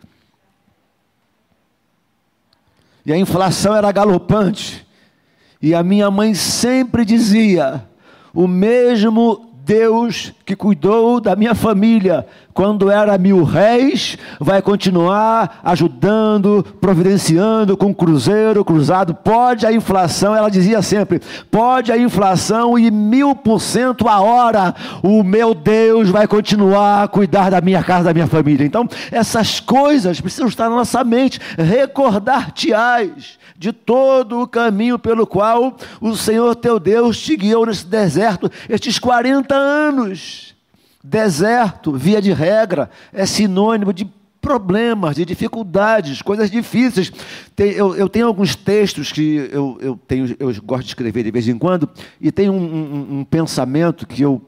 E 3.04 3.12
a 3.12 3.18
inflação 3.18 3.74
era 3.74 3.92
galopante. 3.92 4.86
E 5.60 5.74
a 5.74 5.82
minha 5.82 6.10
mãe 6.10 6.34
sempre 6.34 7.04
dizia: 7.04 7.84
o 8.32 8.46
mesmo 8.46 9.52
Deus 9.64 10.32
que 10.44 10.54
cuidou 10.54 11.20
da 11.20 11.34
minha 11.34 11.54
família 11.54 12.26
quando 12.54 12.88
era 12.88 13.18
mil 13.18 13.42
réis, 13.42 14.16
vai 14.38 14.62
continuar 14.62 15.58
ajudando, 15.64 16.64
providenciando 16.80 17.76
com 17.76 17.92
cruzeiro, 17.92 18.64
cruzado. 18.64 19.12
Pode 19.12 19.66
a 19.66 19.72
inflação, 19.72 20.36
ela 20.36 20.48
dizia 20.48 20.80
sempre: 20.80 21.20
pode 21.50 21.90
a 21.90 21.98
inflação 21.98 22.78
e 22.78 22.92
mil 22.92 23.34
por 23.34 23.60
cento 23.60 24.08
a 24.08 24.20
hora, 24.20 24.72
o 25.02 25.24
meu 25.24 25.52
Deus 25.52 26.08
vai 26.08 26.28
continuar 26.28 27.02
a 27.02 27.08
cuidar 27.08 27.50
da 27.50 27.60
minha 27.60 27.82
casa, 27.82 28.04
da 28.04 28.14
minha 28.14 28.28
família. 28.28 28.64
Então, 28.64 28.88
essas 29.10 29.58
coisas 29.58 30.20
precisam 30.20 30.46
estar 30.46 30.70
na 30.70 30.76
nossa 30.76 31.02
mente. 31.02 31.40
Recordar-te-ás 31.58 33.36
de 33.58 33.72
todo 33.72 34.42
o 34.42 34.46
caminho 34.46 34.98
pelo 34.98 35.26
qual 35.26 35.76
o 36.00 36.16
Senhor 36.16 36.54
teu 36.54 36.78
Deus 36.78 37.20
te 37.20 37.36
guiou 37.36 37.66
nesse 37.66 37.86
deserto 37.86 38.50
estes 38.68 38.98
40 38.98 39.54
anos. 39.54 40.53
Deserto, 41.06 41.92
via 41.92 42.22
de 42.22 42.32
regra, 42.32 42.88
é 43.12 43.26
sinônimo 43.26 43.92
de 43.92 44.10
problemas, 44.40 45.16
de 45.16 45.26
dificuldades, 45.26 46.22
coisas 46.22 46.50
difíceis. 46.50 47.12
Tem, 47.54 47.72
eu, 47.72 47.94
eu, 47.94 48.08
tenho 48.08 48.26
alguns 48.26 48.56
textos 48.56 49.12
que 49.12 49.50
eu, 49.52 49.76
eu, 49.82 50.00
tenho, 50.08 50.34
eu 50.38 50.50
gosto 50.62 50.84
de 50.84 50.88
escrever 50.88 51.22
de 51.22 51.30
vez 51.30 51.46
em 51.46 51.58
quando, 51.58 51.86
e 52.18 52.32
tem 52.32 52.48
um, 52.48 52.56
um, 52.56 53.18
um 53.18 53.24
pensamento 53.24 54.06
que 54.06 54.22
eu 54.22 54.40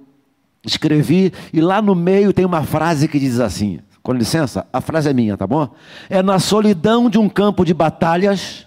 escrevi, 0.65 1.31
e 1.53 1.61
lá 1.61 1.83
no 1.83 1.95
meio 1.95 2.33
tem 2.33 2.47
uma 2.47 2.63
frase 2.63 3.07
que 3.07 3.19
diz 3.19 3.39
assim: 3.39 3.81
com 4.03 4.15
licença, 4.15 4.67
a 4.73 4.81
frase 4.81 5.11
é 5.11 5.13
minha, 5.13 5.37
tá 5.37 5.47
bom? 5.47 5.69
É 6.09 6.23
na 6.23 6.39
solidão 6.39 7.11
de 7.11 7.19
um 7.19 7.29
campo 7.29 7.67
de 7.67 7.75
batalhas 7.75 8.67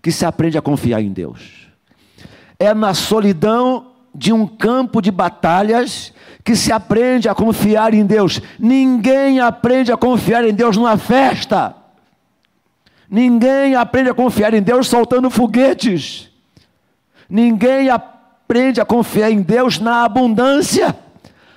que 0.00 0.12
se 0.12 0.24
aprende 0.24 0.56
a 0.56 0.62
confiar 0.62 1.02
em 1.02 1.12
Deus. 1.12 1.68
É 2.60 2.72
na 2.72 2.94
solidão 2.94 3.92
de 4.14 4.32
um 4.32 4.46
campo 4.46 5.00
de 5.00 5.10
batalhas 5.10 6.12
que 6.44 6.56
se 6.56 6.72
aprende 6.72 7.28
a 7.28 7.34
confiar 7.34 7.94
em 7.94 8.04
Deus. 8.04 8.40
Ninguém 8.58 9.40
aprende 9.40 9.92
a 9.92 9.96
confiar 9.96 10.44
em 10.44 10.52
Deus 10.52 10.76
numa 10.76 10.96
festa. 10.96 11.74
Ninguém 13.08 13.74
aprende 13.74 14.10
a 14.10 14.14
confiar 14.14 14.54
em 14.54 14.62
Deus 14.62 14.88
soltando 14.88 15.30
foguetes. 15.30 16.30
Ninguém 17.28 17.88
aprende 17.90 18.80
a 18.80 18.84
confiar 18.84 19.30
em 19.30 19.42
Deus 19.42 19.78
na 19.78 20.04
abundância. 20.04 20.96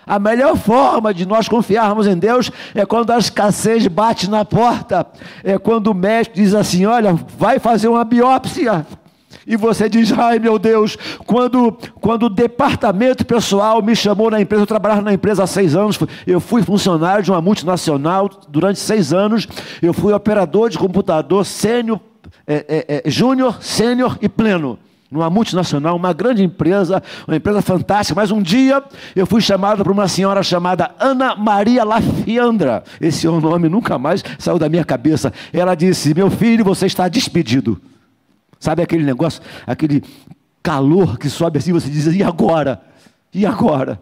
A 0.05 0.19
melhor 0.19 0.55
forma 0.55 1.13
de 1.13 1.25
nós 1.25 1.47
confiarmos 1.47 2.05
em 2.05 2.17
Deus 2.17 2.51
é 2.75 2.85
quando 2.85 3.11
a 3.11 3.17
escassez 3.17 3.87
bate 3.87 4.29
na 4.29 4.45
porta, 4.45 5.07
é 5.43 5.57
quando 5.57 5.87
o 5.87 5.95
médico 5.95 6.35
diz 6.35 6.53
assim: 6.53 6.85
Olha, 6.85 7.13
vai 7.37 7.57
fazer 7.57 7.87
uma 7.87 8.03
biópsia. 8.03 8.85
E 9.47 9.55
você 9.55 9.87
diz, 9.87 10.11
ai 10.11 10.39
meu 10.39 10.57
Deus, 10.57 10.97
quando, 11.25 11.71
quando 12.01 12.23
o 12.23 12.29
departamento 12.29 13.23
pessoal 13.25 13.81
me 13.81 13.95
chamou 13.95 14.31
na 14.31 14.41
empresa, 14.41 14.63
eu 14.63 14.67
trabalhava 14.67 15.01
na 15.01 15.13
empresa 15.13 15.43
há 15.43 15.47
seis 15.47 15.75
anos, 15.75 15.99
eu 16.25 16.39
fui 16.39 16.63
funcionário 16.63 17.23
de 17.23 17.29
uma 17.29 17.41
multinacional 17.41 18.27
durante 18.49 18.79
seis 18.79 19.13
anos, 19.13 19.47
eu 19.81 19.93
fui 19.93 20.13
operador 20.13 20.69
de 20.69 20.79
computador 20.79 21.45
sênior, 21.45 21.99
é, 22.47 22.65
é, 22.87 23.01
é, 23.05 23.11
júnior, 23.11 23.61
sênior 23.61 24.17
e 24.19 24.27
pleno 24.27 24.79
numa 25.11 25.29
multinacional, 25.29 25.95
uma 25.95 26.11
grande 26.11 26.43
empresa, 26.43 27.01
uma 27.27 27.37
empresa 27.37 27.61
fantástica, 27.61 28.19
mas 28.19 28.31
um 28.31 28.41
dia 28.41 28.83
eu 29.15 29.27
fui 29.27 29.39
chamado 29.39 29.83
por 29.83 29.91
uma 29.91 30.07
senhora 30.07 30.41
chamada 30.41 30.91
Ana 30.99 31.35
Maria 31.35 31.83
Lafiandra. 31.83 32.83
Esse 32.99 33.27
é 33.27 33.29
o 33.29 33.39
nome 33.39 33.69
nunca 33.69 33.99
mais 33.99 34.23
saiu 34.39 34.57
da 34.57 34.67
minha 34.67 34.83
cabeça. 34.83 35.31
Ela 35.53 35.75
disse: 35.75 36.13
Meu 36.13 36.29
filho, 36.29 36.65
você 36.65 36.87
está 36.87 37.07
despedido. 37.07 37.79
Sabe 38.59 38.81
aquele 38.81 39.03
negócio, 39.03 39.41
aquele 39.65 40.03
calor 40.63 41.17
que 41.17 41.29
sobe 41.29 41.59
assim, 41.59 41.71
você 41.71 41.89
diz: 41.89 42.07
E 42.07 42.23
agora? 42.23 42.81
E 43.33 43.45
agora? 43.45 43.99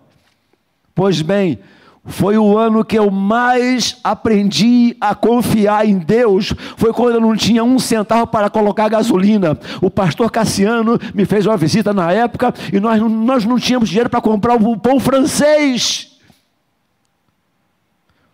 Pois 0.95 1.21
bem, 1.21 1.59
foi 2.05 2.37
o 2.37 2.57
ano 2.57 2.83
que 2.83 2.99
eu 2.99 3.09
mais 3.09 3.97
aprendi 4.03 4.95
a 4.99 5.15
confiar 5.15 5.87
em 5.87 5.97
Deus. 5.97 6.53
Foi 6.75 6.91
quando 6.91 7.15
eu 7.15 7.21
não 7.21 7.35
tinha 7.35 7.63
um 7.63 7.79
centavo 7.79 8.27
para 8.27 8.49
colocar 8.49 8.89
gasolina. 8.89 9.57
O 9.81 9.89
pastor 9.89 10.29
Cassiano 10.29 10.99
me 11.13 11.25
fez 11.25 11.45
uma 11.45 11.57
visita 11.57 11.93
na 11.93 12.11
época 12.11 12.53
e 12.71 12.79
nós, 12.79 13.01
nós 13.01 13.45
não 13.45 13.57
tínhamos 13.57 13.89
dinheiro 13.89 14.09
para 14.09 14.21
comprar 14.21 14.55
o 14.55 14.77
pão 14.77 14.99
francês. 14.99 16.12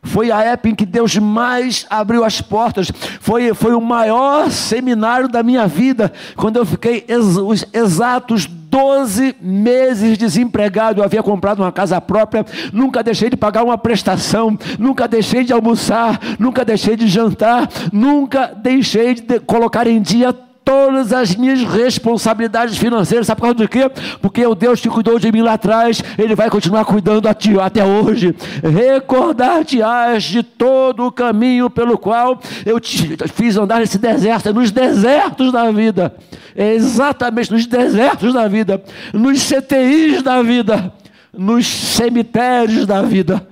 Foi 0.01 0.31
a 0.31 0.41
época 0.41 0.69
em 0.69 0.75
que 0.75 0.85
Deus 0.85 1.17
mais 1.17 1.85
abriu 1.89 2.23
as 2.23 2.39
portas. 2.41 2.91
Foi, 3.19 3.53
foi 3.53 3.73
o 3.73 3.81
maior 3.81 4.49
seminário 4.49 5.27
da 5.27 5.43
minha 5.43 5.67
vida. 5.67 6.11
Quando 6.35 6.57
eu 6.57 6.65
fiquei 6.65 7.05
ex, 7.07 7.37
os 7.37 7.65
exatos 7.73 8.45
12 8.45 9.35
meses 9.41 10.17
desempregado. 10.17 11.01
Eu 11.01 11.05
havia 11.05 11.21
comprado 11.21 11.59
uma 11.59 11.71
casa 11.71 11.99
própria. 11.99 12.45
Nunca 12.71 13.03
deixei 13.03 13.29
de 13.29 13.35
pagar 13.35 13.63
uma 13.63 13.77
prestação. 13.77 14.57
Nunca 14.77 15.07
deixei 15.07 15.43
de 15.43 15.51
almoçar. 15.51 16.19
Nunca 16.39 16.63
deixei 16.63 16.95
de 16.95 17.07
jantar. 17.07 17.67
Nunca 17.91 18.53
deixei 18.55 19.15
de 19.15 19.39
colocar 19.41 19.85
em 19.85 20.01
dia 20.01 20.33
todas 20.69 21.11
as 21.11 21.35
minhas 21.35 21.63
responsabilidades 21.63 22.77
financeiras. 22.77 23.25
Sabe 23.25 23.41
por 23.41 23.47
causa 23.47 23.55
do 23.55 23.67
quê? 23.67 23.89
Porque 24.21 24.45
o 24.45 24.53
Deus 24.53 24.79
que 24.79 24.87
cuidou 24.87 25.17
de 25.17 25.31
mim 25.31 25.41
lá 25.41 25.53
atrás, 25.53 26.03
Ele 26.15 26.35
vai 26.35 26.47
continuar 26.47 26.85
cuidando 26.85 27.27
a 27.27 27.33
ti 27.33 27.59
até 27.59 27.83
hoje. 27.83 28.35
Recordar-te-ás 28.61 30.23
de 30.25 30.43
todo 30.43 31.07
o 31.07 31.11
caminho 31.11 31.71
pelo 31.71 31.97
qual 31.97 32.39
eu 32.63 32.79
te 32.79 33.17
fiz 33.33 33.57
andar 33.57 33.79
nesse 33.79 33.97
deserto, 33.97 34.53
nos 34.53 34.69
desertos 34.69 35.51
da 35.51 35.71
vida. 35.71 36.15
É 36.55 36.75
exatamente 36.75 37.51
nos 37.51 37.65
desertos 37.65 38.31
da 38.31 38.47
vida, 38.47 38.83
nos 39.11 39.41
CTIs 39.41 40.21
da 40.21 40.43
vida, 40.43 40.93
nos 41.33 41.65
cemitérios 41.65 42.85
da 42.85 43.01
vida. 43.01 43.47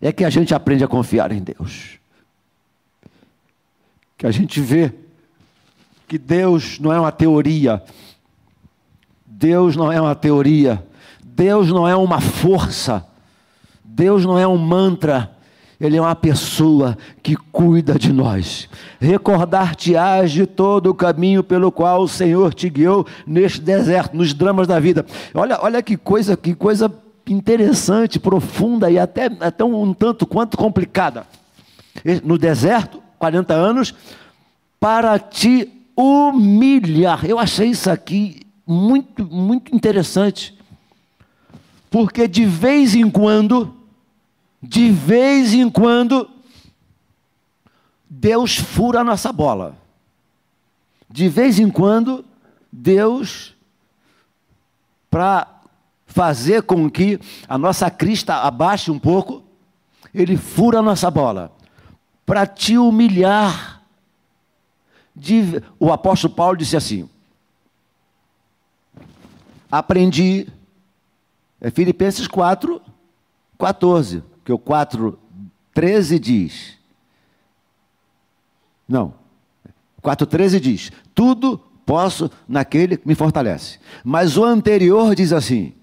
É 0.00 0.10
que 0.10 0.24
a 0.24 0.30
gente 0.30 0.52
aprende 0.52 0.82
a 0.82 0.88
confiar 0.88 1.30
em 1.30 1.40
Deus. 1.40 2.00
Que 4.16 4.26
a 4.26 4.32
gente 4.32 4.60
vê 4.60 4.92
que 6.08 6.16
Deus 6.16 6.78
não 6.80 6.90
é 6.90 6.98
uma 6.98 7.12
teoria. 7.12 7.82
Deus 9.26 9.76
não 9.76 9.92
é 9.92 10.00
uma 10.00 10.14
teoria. 10.14 10.82
Deus 11.22 11.68
não 11.68 11.86
é 11.86 11.94
uma 11.94 12.20
força. 12.20 13.04
Deus 13.84 14.24
não 14.24 14.38
é 14.38 14.48
um 14.48 14.56
mantra. 14.56 15.30
Ele 15.78 15.98
é 15.98 16.00
uma 16.00 16.16
pessoa 16.16 16.96
que 17.22 17.36
cuida 17.36 17.96
de 17.96 18.12
nós. 18.12 18.68
Recordar-te-ás 18.98 20.32
de 20.32 20.46
todo 20.46 20.88
o 20.88 20.94
caminho 20.94 21.44
pelo 21.44 21.70
qual 21.70 22.02
o 22.02 22.08
Senhor 22.08 22.54
te 22.54 22.68
guiou 22.70 23.06
neste 23.26 23.60
deserto, 23.60 24.16
nos 24.16 24.32
dramas 24.32 24.66
da 24.66 24.80
vida. 24.80 25.04
Olha, 25.34 25.58
olha 25.62 25.82
que 25.82 25.96
coisa, 25.96 26.36
que 26.36 26.54
coisa 26.54 26.92
interessante, 27.28 28.18
profunda 28.18 28.90
e 28.90 28.98
até, 28.98 29.26
até 29.40 29.62
um, 29.62 29.82
um 29.82 29.94
tanto 29.94 30.26
quanto 30.26 30.56
complicada. 30.56 31.26
No 32.24 32.38
deserto, 32.38 33.00
40 33.18 33.54
anos, 33.54 33.94
para 34.80 35.18
te 35.18 35.77
humilhar. 35.98 37.24
Eu 37.24 37.40
achei 37.40 37.70
isso 37.70 37.90
aqui 37.90 38.42
muito, 38.64 39.24
muito 39.24 39.74
interessante. 39.74 40.56
Porque 41.90 42.28
de 42.28 42.44
vez 42.44 42.94
em 42.94 43.10
quando, 43.10 43.74
de 44.62 44.90
vez 44.90 45.52
em 45.52 45.68
quando, 45.68 46.30
Deus 48.08 48.56
fura 48.56 49.00
a 49.00 49.04
nossa 49.04 49.32
bola. 49.32 49.76
De 51.10 51.28
vez 51.28 51.58
em 51.58 51.68
quando, 51.68 52.24
Deus, 52.70 53.56
para 55.10 55.48
fazer 56.06 56.62
com 56.62 56.88
que 56.88 57.18
a 57.48 57.58
nossa 57.58 57.90
crista 57.90 58.36
abaixe 58.36 58.90
um 58.90 58.98
pouco, 58.98 59.42
Ele 60.14 60.36
fura 60.36 60.78
a 60.78 60.82
nossa 60.82 61.10
bola. 61.10 61.50
Para 62.24 62.46
te 62.46 62.78
humilhar 62.78 63.77
de, 65.18 65.62
o 65.78 65.92
apóstolo 65.92 66.34
Paulo 66.34 66.56
disse 66.56 66.76
assim: 66.76 67.08
Aprendi, 69.70 70.46
é 71.60 71.70
Filipenses 71.70 72.26
4, 72.26 72.80
14, 73.58 74.22
que 74.44 74.52
o 74.52 74.58
4, 74.58 75.18
13 75.74 76.18
diz. 76.18 76.78
Não. 78.88 79.12
4,13 80.02 80.60
diz: 80.60 80.92
Tudo 81.14 81.58
posso 81.84 82.30
naquele 82.48 82.96
que 82.96 83.06
me 83.06 83.14
fortalece. 83.14 83.78
Mas 84.02 84.36
o 84.36 84.44
anterior 84.44 85.14
diz 85.14 85.32
assim: 85.32 85.74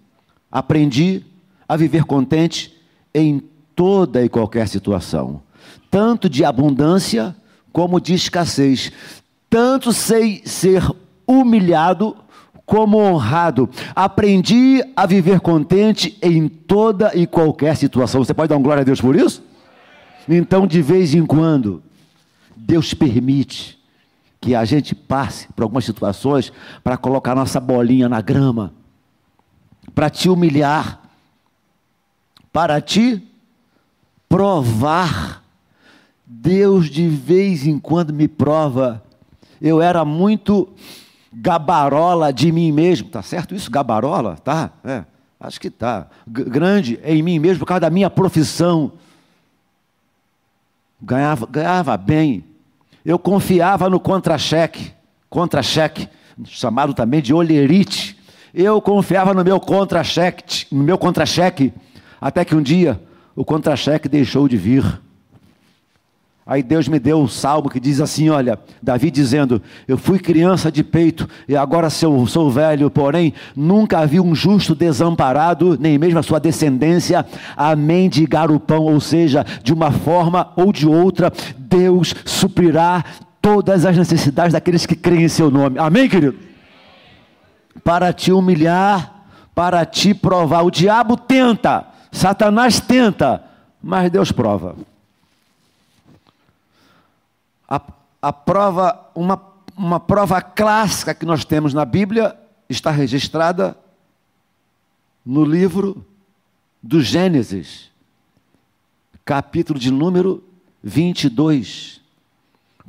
Aprendi 0.51 1.23
a 1.67 1.75
viver 1.75 2.05
contente 2.05 2.75
em 3.13 3.43
toda 3.75 4.23
e 4.23 4.29
qualquer 4.29 4.67
situação, 4.67 5.41
tanto 5.91 6.29
de 6.29 6.45
abundância 6.45 7.35
como 7.71 7.99
de 7.99 8.13
escassez. 8.13 8.91
Tanto 9.49 9.93
sei 9.93 10.41
ser 10.45 10.83
humilhado 11.27 12.15
como 12.65 12.97
honrado. 12.97 13.69
Aprendi 13.95 14.81
a 14.95 15.05
viver 15.05 15.39
contente 15.39 16.17
em 16.21 16.47
toda 16.47 17.15
e 17.15 17.27
qualquer 17.27 17.75
situação. 17.77 18.23
Você 18.23 18.33
pode 18.33 18.49
dar 18.49 18.57
um 18.57 18.63
glória 18.63 18.81
a 18.81 18.85
Deus 18.85 18.99
por 18.99 19.15
isso? 19.15 19.43
Então, 20.27 20.65
de 20.65 20.81
vez 20.81 21.13
em 21.13 21.25
quando, 21.25 21.83
Deus 22.55 22.93
permite 22.93 23.77
que 24.41 24.55
a 24.55 24.65
gente 24.65 24.95
passe 24.95 25.47
por 25.53 25.63
algumas 25.63 25.85
situações 25.85 26.51
para 26.83 26.97
colocar 26.97 27.35
nossa 27.35 27.59
bolinha 27.59 28.09
na 28.09 28.21
grama, 28.21 28.73
para 29.93 30.09
te 30.09 30.29
humilhar, 30.29 31.01
para 32.51 32.81
te 32.81 33.21
provar. 34.27 35.43
Deus 36.27 36.89
de 36.89 37.07
vez 37.07 37.67
em 37.67 37.77
quando 37.77 38.11
me 38.11 38.27
prova. 38.27 39.03
Eu 39.61 39.81
era 39.81 40.03
muito 40.03 40.69
gabarola 41.33 42.31
de 42.31 42.51
mim 42.51 42.71
mesmo, 42.71 43.09
tá 43.09 43.21
certo 43.21 43.53
isso? 43.53 43.69
Gabarola, 43.69 44.37
tá? 44.37 44.71
É, 44.83 45.03
acho 45.39 45.59
que 45.59 45.69
tá. 45.69 46.07
G 46.25 46.43
grande 46.43 46.99
em 47.03 47.21
mim 47.21 47.39
mesmo 47.39 47.59
por 47.59 47.65
causa 47.65 47.81
da 47.81 47.89
minha 47.89 48.09
profissão. 48.09 48.93
Ganhava, 51.01 51.45
ganhava 51.45 51.97
bem. 51.97 52.43
Eu 53.03 53.19
confiava 53.19 53.89
no 53.89 53.99
contra-cheque, 53.99 54.91
contra-cheque, 55.29 56.09
chamado 56.45 56.93
também 56.93 57.21
de 57.21 57.33
olherite. 57.33 58.17
Eu 58.53 58.81
confiava 58.81 59.33
no 59.33 59.43
meu 59.43 59.59
contra-cheque, 59.59 60.65
no 60.71 60.83
meu 60.83 60.97
contra-cheque, 60.97 61.73
até 62.19 62.45
que 62.45 62.55
um 62.55 62.61
dia 62.61 62.99
o 63.35 63.43
contra-cheque 63.43 64.07
deixou 64.07 64.47
de 64.47 64.57
vir. 64.57 65.01
Aí 66.47 66.61
Deus 66.61 66.87
me 66.87 66.99
deu 66.99 67.17
o 67.17 67.23
um 67.23 67.27
salmo 67.27 67.71
que 67.71 67.79
diz 67.79 67.99
assim: 67.99 68.29
olha, 68.29 68.59
Davi 68.79 69.09
dizendo: 69.09 69.59
Eu 69.87 69.97
fui 69.97 70.19
criança 70.19 70.71
de 70.71 70.83
peito 70.83 71.27
e 71.47 71.57
agora 71.57 71.89
sou, 71.89 72.27
sou 72.27 72.51
velho, 72.51 72.91
porém 72.91 73.33
nunca 73.55 74.05
vi 74.05 74.19
um 74.19 74.35
justo 74.35 74.75
desamparado, 74.75 75.75
nem 75.79 75.97
mesmo 75.97 76.19
a 76.19 76.23
sua 76.23 76.39
descendência, 76.39 77.25
a 77.57 77.75
mendigar 77.75 78.51
o 78.51 78.59
pão. 78.59 78.83
Ou 78.83 78.99
seja, 78.99 79.43
de 79.63 79.73
uma 79.73 79.89
forma 79.89 80.51
ou 80.55 80.71
de 80.71 80.87
outra, 80.87 81.33
Deus 81.57 82.13
suprirá 82.23 83.03
todas 83.41 83.83
as 83.83 83.97
necessidades 83.97 84.53
daqueles 84.53 84.85
que 84.85 84.95
creem 84.95 85.23
em 85.23 85.29
seu 85.29 85.49
nome. 85.49 85.79
Amém, 85.79 86.07
querido? 86.07 86.35
Para 87.83 88.13
te 88.13 88.31
humilhar, 88.31 89.25
para 89.55 89.83
te 89.83 90.13
provar. 90.13 90.61
O 90.61 90.69
diabo 90.69 91.17
tenta, 91.17 91.87
Satanás 92.11 92.79
tenta, 92.79 93.43
mas 93.81 94.11
Deus 94.11 94.31
prova. 94.31 94.75
A, 97.67 97.81
a 98.21 98.33
prova, 98.33 99.09
uma, 99.15 99.41
uma 99.75 99.99
prova 99.99 100.41
clássica 100.41 101.13
que 101.13 101.25
nós 101.25 101.43
temos 101.43 101.73
na 101.73 101.85
Bíblia 101.85 102.35
está 102.69 102.91
registrada 102.91 103.77
no 105.25 105.43
livro 105.43 106.05
do 106.81 107.01
Gênesis, 107.01 107.89
capítulo 109.23 109.79
de 109.79 109.89
número 109.89 110.43
22. 110.83 111.99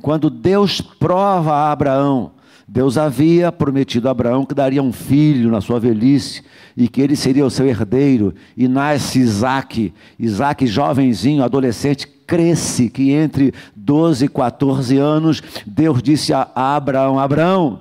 Quando 0.01 0.29
Deus 0.29 0.79
prova 0.79 1.53
a 1.53 1.71
Abraão, 1.71 2.31
Deus 2.67 2.97
havia 2.97 3.51
prometido 3.51 4.07
a 4.07 4.11
Abraão 4.11 4.45
que 4.45 4.53
daria 4.53 4.83
um 4.83 4.91
filho 4.91 5.49
na 5.49 5.61
sua 5.61 5.79
velhice 5.79 6.43
e 6.75 6.87
que 6.87 7.01
ele 7.01 7.15
seria 7.15 7.45
o 7.45 7.49
seu 7.49 7.65
herdeiro, 7.65 8.35
e 8.55 8.67
nasce 8.67 9.19
Isaac, 9.19 9.93
Isaac 10.19 10.67
jovenzinho, 10.67 11.43
adolescente, 11.43 12.07
cresce, 12.27 12.89
que 12.89 13.11
entre 13.11 13.53
12 13.75 14.25
e 14.25 14.29
14 14.29 14.97
anos, 14.97 15.41
Deus 15.65 16.03
disse 16.03 16.33
a 16.33 16.47
Abraão: 16.53 17.17
Abraão, 17.17 17.79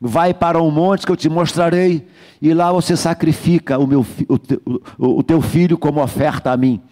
vai 0.00 0.34
para 0.34 0.60
um 0.60 0.70
monte 0.70 1.06
que 1.06 1.12
eu 1.12 1.16
te 1.16 1.28
mostrarei, 1.28 2.06
e 2.42 2.52
lá 2.52 2.72
você 2.72 2.96
sacrifica 2.96 3.78
o, 3.78 3.86
meu, 3.86 4.04
o, 4.28 4.34
o, 4.98 5.18
o 5.18 5.22
teu 5.22 5.40
filho 5.40 5.78
como 5.78 6.02
oferta 6.02 6.50
a 6.50 6.56
mim. 6.56 6.82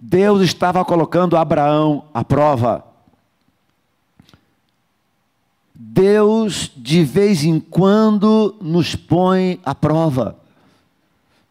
Deus 0.00 0.42
estava 0.42 0.84
colocando 0.84 1.36
Abraão 1.36 2.04
à 2.14 2.24
prova. 2.24 2.84
Deus 5.74 6.70
de 6.76 7.04
vez 7.04 7.44
em 7.44 7.58
quando 7.58 8.56
nos 8.60 8.94
põe 8.94 9.60
à 9.64 9.74
prova. 9.74 10.37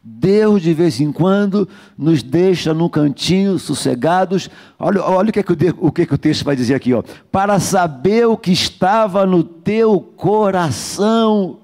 Deus 0.09 0.61
de 0.61 0.73
vez 0.73 1.01
em 1.01 1.11
quando 1.11 1.67
nos 1.97 2.23
deixa 2.23 2.73
num 2.73 2.87
cantinho, 2.87 3.59
sossegados. 3.59 4.49
Olha, 4.79 5.03
olha 5.03 5.29
o, 5.29 5.33
que, 5.33 5.39
é 5.39 5.43
que 5.43 5.51
o, 5.51 5.87
o 5.87 5.91
que, 5.91 6.03
é 6.03 6.05
que 6.05 6.13
o 6.13 6.17
texto 6.17 6.45
vai 6.45 6.55
dizer 6.55 6.75
aqui, 6.75 6.93
ó. 6.93 7.03
Para 7.29 7.59
saber 7.59 8.25
o 8.25 8.37
que 8.37 8.51
estava 8.51 9.25
no 9.25 9.43
teu 9.43 9.99
coração. 9.99 11.59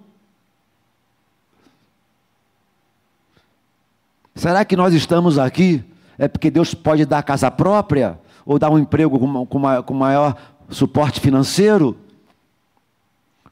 Será 4.35 4.65
que 4.65 4.75
nós 4.75 4.93
estamos 4.93 5.39
aqui? 5.39 5.83
É 6.17 6.27
porque 6.27 6.51
Deus 6.51 6.73
pode 6.73 7.05
dar 7.05 7.23
casa 7.23 7.49
própria? 7.49 8.19
Ou 8.45 8.59
dar 8.59 8.69
um 8.69 8.77
emprego 8.77 9.17
com, 9.17 9.45
com, 9.45 9.83
com 9.83 9.93
maior 9.93 10.35
suporte 10.69 11.21
financeiro? 11.21 11.97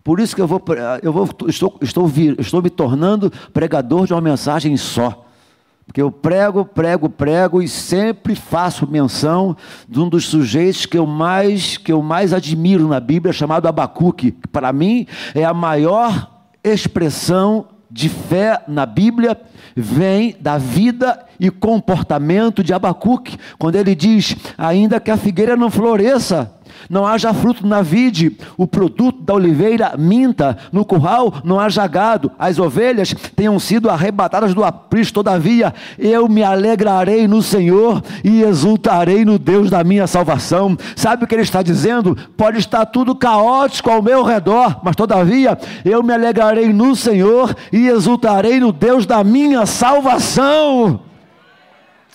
Por 0.04 0.20
isso 0.20 0.36
que 0.36 0.42
eu 0.42 0.48
vou, 0.48 0.62
eu 1.02 1.14
vou 1.14 1.30
estou, 1.48 1.78
estou, 1.82 2.12
estou 2.40 2.62
me 2.62 2.70
tornando 2.70 3.32
pregador 3.54 4.08
de 4.08 4.14
uma 4.14 4.22
mensagem 4.22 4.76
só. 4.78 5.26
Porque 5.86 6.02
eu 6.02 6.12
prego, 6.12 6.64
prego, 6.64 7.10
prego 7.10 7.62
e 7.62 7.68
sempre 7.68 8.34
faço 8.34 8.90
menção 8.90 9.58
de 9.90 10.00
um 10.00 10.08
dos 10.08 10.26
sujeitos 10.26 10.86
que 10.86 10.98
eu 10.98 11.06
mais, 11.06 11.76
que 11.76 11.92
eu 11.92 12.02
mais 12.02 12.34
admiro 12.34 12.88
na 12.88 13.00
Bíblia, 13.00 13.34
chamado 13.34 13.68
Abacuque, 13.68 14.32
que 14.32 14.48
para 14.48 14.72
mim 14.72 15.06
é 15.36 15.44
a 15.44 15.54
maior 15.54 16.32
expressão 16.64 17.66
de 17.90 18.08
fé 18.08 18.64
na 18.70 18.86
Bíblia, 18.86 19.38
vem 19.76 20.36
da 20.40 20.58
vida 20.58 21.26
e 21.38 21.50
comportamento 21.50 22.64
de 22.64 22.74
Abacuque, 22.74 23.38
quando 23.60 23.76
ele 23.76 23.94
diz: 23.94 24.36
ainda 24.58 25.00
que 25.00 25.12
a 25.12 25.18
figueira 25.18 25.58
não 25.58 25.70
floresça, 25.70 26.54
não 26.90 27.06
haja 27.06 27.34
fruto 27.34 27.66
na 27.66 27.82
vide, 27.82 28.38
o 28.58 28.68
produto 28.68 29.22
da 29.22 29.34
oliveira 29.34 29.94
minta, 29.98 30.58
no 30.72 30.86
curral 30.86 31.34
não 31.44 31.60
haja 31.60 31.86
gado, 31.88 32.32
as 32.38 32.60
ovelhas 32.60 33.14
tenham 33.36 33.60
sido 33.60 33.90
arrebatadas 33.90 34.54
do 34.54 34.64
aprisco, 34.64 35.16
todavia 35.16 35.74
eu 35.98 36.28
me 36.28 36.44
alegrarei 36.44 37.28
no 37.28 37.42
Senhor 37.42 38.04
e 38.24 38.42
exultarei 38.42 39.26
no 39.26 39.38
Deus 39.38 39.70
da 39.70 39.84
minha 39.84 40.08
salvação. 40.08 40.78
Sabe 40.96 41.24
o 41.24 41.28
que 41.28 41.36
ele 41.36 41.42
está 41.42 41.62
dizendo? 41.62 42.18
Pode 42.38 42.60
estar 42.60 42.86
tudo 42.86 43.16
caótico 43.16 43.90
ao 43.90 44.02
meu 44.02 44.24
redor, 44.24 44.80
mas 44.84 44.96
todavia 44.96 45.58
eu 45.84 46.04
me 46.04 46.14
alegrarei 46.14 46.72
no 46.74 46.96
Senhor 46.96 47.56
e 47.72 47.88
exultarei 47.88 48.60
no 48.60 48.72
Deus 48.72 49.06
da 49.06 49.24
minha 49.24 49.66
salvação. 49.66 51.02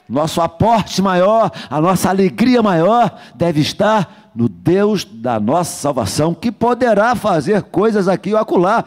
Nosso 0.08 0.40
aporte 0.40 1.02
maior, 1.02 1.50
a 1.68 1.80
nossa 1.80 2.08
alegria 2.08 2.62
maior 2.62 3.12
deve 3.34 3.60
estar 3.60 4.25
no 4.36 4.50
Deus 4.50 5.02
da 5.02 5.40
nossa 5.40 5.80
salvação, 5.80 6.34
que 6.34 6.52
poderá 6.52 7.14
fazer 7.14 7.62
coisas 7.62 8.06
aqui 8.06 8.34
ou 8.34 8.38
acolá, 8.38 8.84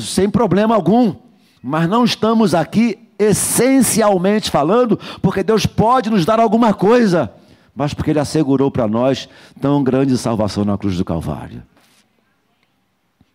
sem 0.00 0.30
problema 0.30 0.76
algum. 0.76 1.12
Mas 1.60 1.88
não 1.88 2.04
estamos 2.04 2.54
aqui 2.54 2.96
essencialmente 3.18 4.48
falando, 4.48 4.96
porque 5.20 5.42
Deus 5.42 5.66
pode 5.66 6.08
nos 6.08 6.24
dar 6.24 6.38
alguma 6.38 6.72
coisa, 6.72 7.32
mas 7.74 7.92
porque 7.92 8.10
Ele 8.10 8.20
assegurou 8.20 8.70
para 8.70 8.86
nós 8.86 9.28
tão 9.60 9.82
grande 9.82 10.16
salvação 10.16 10.64
na 10.64 10.78
cruz 10.78 10.96
do 10.96 11.04
Calvário. 11.04 11.64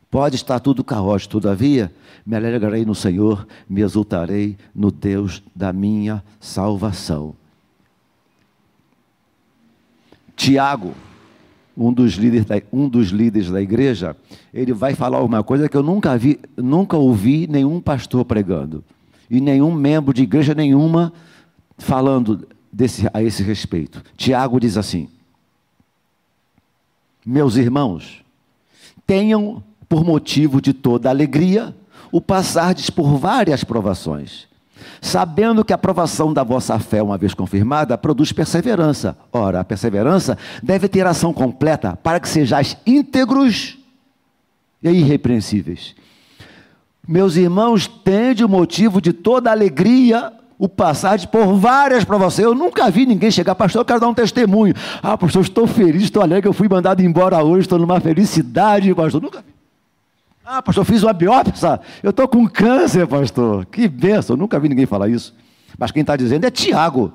Pode 0.10 0.38
estar 0.38 0.60
tudo 0.60 0.86
caótico, 0.86 1.34
todavia, 1.34 1.94
me 2.26 2.36
alegrarei 2.36 2.86
no 2.86 2.96
Senhor, 2.96 3.46
me 3.70 3.82
exultarei 3.82 4.58
no 4.74 4.90
Deus 4.90 5.44
da 5.54 5.74
minha 5.74 6.24
salvação. 6.40 7.36
Tiago, 10.36 10.94
um 11.76 11.92
dos 11.94 12.14
líderes 12.14 12.46
da, 12.46 12.62
um 12.72 12.88
dos 12.88 13.10
líderes 13.10 13.50
da 13.50 13.62
igreja, 13.62 14.16
ele 14.54 14.74
vai 14.74 14.94
falar 14.94 15.24
uma 15.24 15.44
coisa 15.44 15.70
que 15.70 15.78
eu 15.78 15.84
nunca 15.84 16.18
vi, 16.18 16.40
nunca 16.58 16.98
ouvi 16.98 17.48
nenhum 17.48 17.80
pastor 17.80 18.26
pregando 18.26 18.84
e 19.30 19.40
nenhum 19.40 19.74
membro 19.74 20.14
de 20.14 20.24
igreja 20.24 20.54
nenhuma 20.54 21.14
falando 21.78 22.48
desse, 22.72 23.08
a 23.14 23.24
esse 23.24 23.42
respeito. 23.44 24.04
Tiago 24.18 24.60
diz 24.60 24.78
assim: 24.78 25.08
Meus 27.26 27.56
irmãos, 27.56 28.24
tenham 29.08 29.64
por 29.88 30.04
motivo 30.04 30.62
de 30.62 30.74
toda 30.74 31.10
alegria 31.10 31.76
o 32.12 32.20
passardes 32.20 32.90
por 32.90 33.18
várias 33.18 33.64
provações, 33.64 34.48
sabendo 35.02 35.64
que 35.64 35.74
a 35.74 35.76
aprovação 35.76 36.34
da 36.34 36.44
vossa 36.44 36.78
fé, 36.80 37.02
uma 37.02 37.18
vez 37.18 37.34
confirmada, 37.34 37.98
produz 37.98 38.32
perseverança. 38.32 39.18
Ora, 39.32 39.60
a 39.60 39.64
perseverança 39.64 40.38
deve 40.62 40.88
ter 40.88 41.06
ação 41.06 41.34
completa 41.34 41.98
para 42.02 42.20
que 42.20 42.28
sejais 42.28 42.78
íntegros 42.86 43.78
e 44.82 44.90
irrepreensíveis. 44.90 45.96
Meus 47.08 47.36
irmãos, 47.36 47.88
tende 47.88 48.44
o 48.44 48.50
motivo 48.50 49.02
de 49.02 49.12
toda 49.12 49.52
alegria 49.52 50.34
o 50.62 50.70
passagem 50.70 51.28
por 51.28 51.56
várias 51.56 52.04
para 52.04 52.20
você. 52.20 52.46
Eu 52.46 52.54
nunca 52.54 52.88
vi 52.92 53.08
ninguém 53.08 53.32
chegar, 53.32 53.56
pastor, 53.56 53.82
eu 53.82 53.86
quero 53.86 54.00
dar 54.00 54.08
um 54.08 54.14
testemunho. 54.14 54.76
Ah, 55.02 55.18
pastor, 55.18 55.42
estou 55.42 55.66
feliz, 55.66 56.04
estou 56.04 56.22
alegre, 56.22 56.48
eu 56.48 56.54
fui 56.54 56.70
mandado 56.70 57.02
embora 57.02 57.44
hoje, 57.44 57.62
estou 57.62 57.80
numa 57.80 58.00
felicidade, 58.00 58.94
pastor. 58.94 59.20
Nunca 59.20 59.40
vi. 59.40 59.51
Ah, 60.44 60.62
pastor, 60.62 60.84
fiz 60.86 61.04
uma 61.04 61.14
biópsia, 61.14 61.80
eu 62.02 62.10
estou 62.10 62.28
com 62.28 62.48
câncer, 62.48 63.06
pastor. 63.06 63.66
Que 63.68 63.88
benção, 63.88 64.36
nunca 64.36 64.60
vi 64.60 64.70
ninguém 64.70 64.88
falar 64.88 65.08
isso. 65.08 65.36
Mas 65.78 65.92
quem 65.92 66.02
está 66.02 66.16
dizendo 66.16 66.46
é 66.46 66.52
Tiago. 66.52 67.14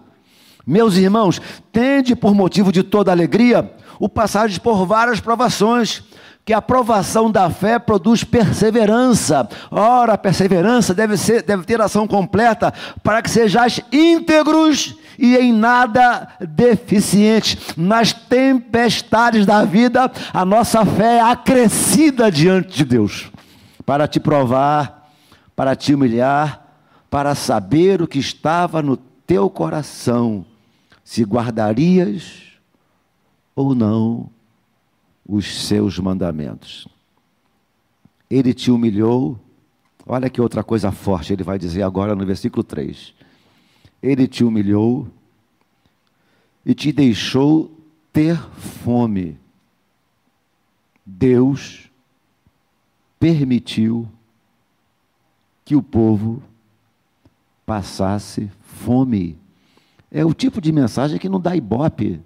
Meus 0.65 0.97
irmãos, 0.97 1.41
tende 1.73 2.15
por 2.15 2.35
motivo 2.35 2.71
de 2.71 2.83
toda 2.83 3.11
alegria 3.11 3.73
o 3.99 4.09
passagem 4.09 4.61
por 4.61 4.87
várias 4.87 5.21
provações 5.21 6.05
que 6.45 6.53
a 6.53 6.59
aprovação 6.59 7.29
da 7.29 7.51
fé 7.51 7.79
produz 7.79 8.23
perseverança. 8.23 9.49
Ora, 9.71 10.13
a 10.13 10.19
perseverança 10.19 10.95
deve, 10.95 11.17
ser, 11.17 11.43
deve 11.43 11.65
ter 11.65 11.81
ação 11.81 12.07
completa 12.07 12.73
para 13.03 13.21
que 13.21 13.29
sejais 13.29 13.81
íntegros 13.91 14.95
e 15.19 15.37
em 15.37 15.53
nada 15.53 16.29
deficientes. 16.41 17.77
Nas 17.77 18.13
tempestades 18.13 19.47
da 19.47 19.65
vida, 19.65 20.11
a 20.33 20.45
nossa 20.45 20.85
fé 20.85 21.17
é 21.17 21.21
acrescida 21.21 22.31
diante 22.31 22.77
de 22.77 22.85
Deus 22.85 23.31
para 23.85 24.09
te 24.09 24.19
provar, 24.19 25.11
para 25.55 25.77
te 25.77 25.95
humilhar, 25.95 26.67
para 27.09 27.35
saber 27.35 28.03
o 28.03 28.09
que 28.09 28.19
estava 28.19 28.83
no 28.83 28.97
teu 28.97 29.49
coração, 29.49 30.45
se 31.05 31.23
guardarias 31.23 32.43
ou 33.55 33.75
não 33.75 34.29
os 35.27 35.67
seus 35.67 35.99
mandamentos. 35.99 36.87
Ele 38.31 38.53
te 38.53 38.71
humilhou. 38.71 39.39
Olha 40.07 40.31
que 40.31 40.41
outra 40.41 40.63
coisa 40.63 40.93
forte 40.93 41.33
ele 41.33 41.43
vai 41.43 41.59
dizer 41.59 41.83
agora 41.83 42.15
no 42.15 42.25
versículo 42.25 42.63
3. 42.63 43.15
Ele 44.03 44.27
te 44.29 44.45
humilhou 44.45 45.09
e 46.65 46.75
te 46.75 46.93
deixou 46.93 47.71
ter 48.13 48.37
fome. 48.57 49.39
Deus 51.05 51.91
permitiu 53.19 54.09
que 55.65 55.75
o 55.77 55.83
povo 55.83 56.43
passasse 57.65 58.51
fome. 58.63 59.39
É 60.11 60.25
o 60.25 60.35
tipo 60.35 60.61
de 60.61 60.71
mensagem 60.73 61.19
que 61.19 61.29
não 61.29 61.41
dá 61.41 61.57
ibope. 61.57 62.21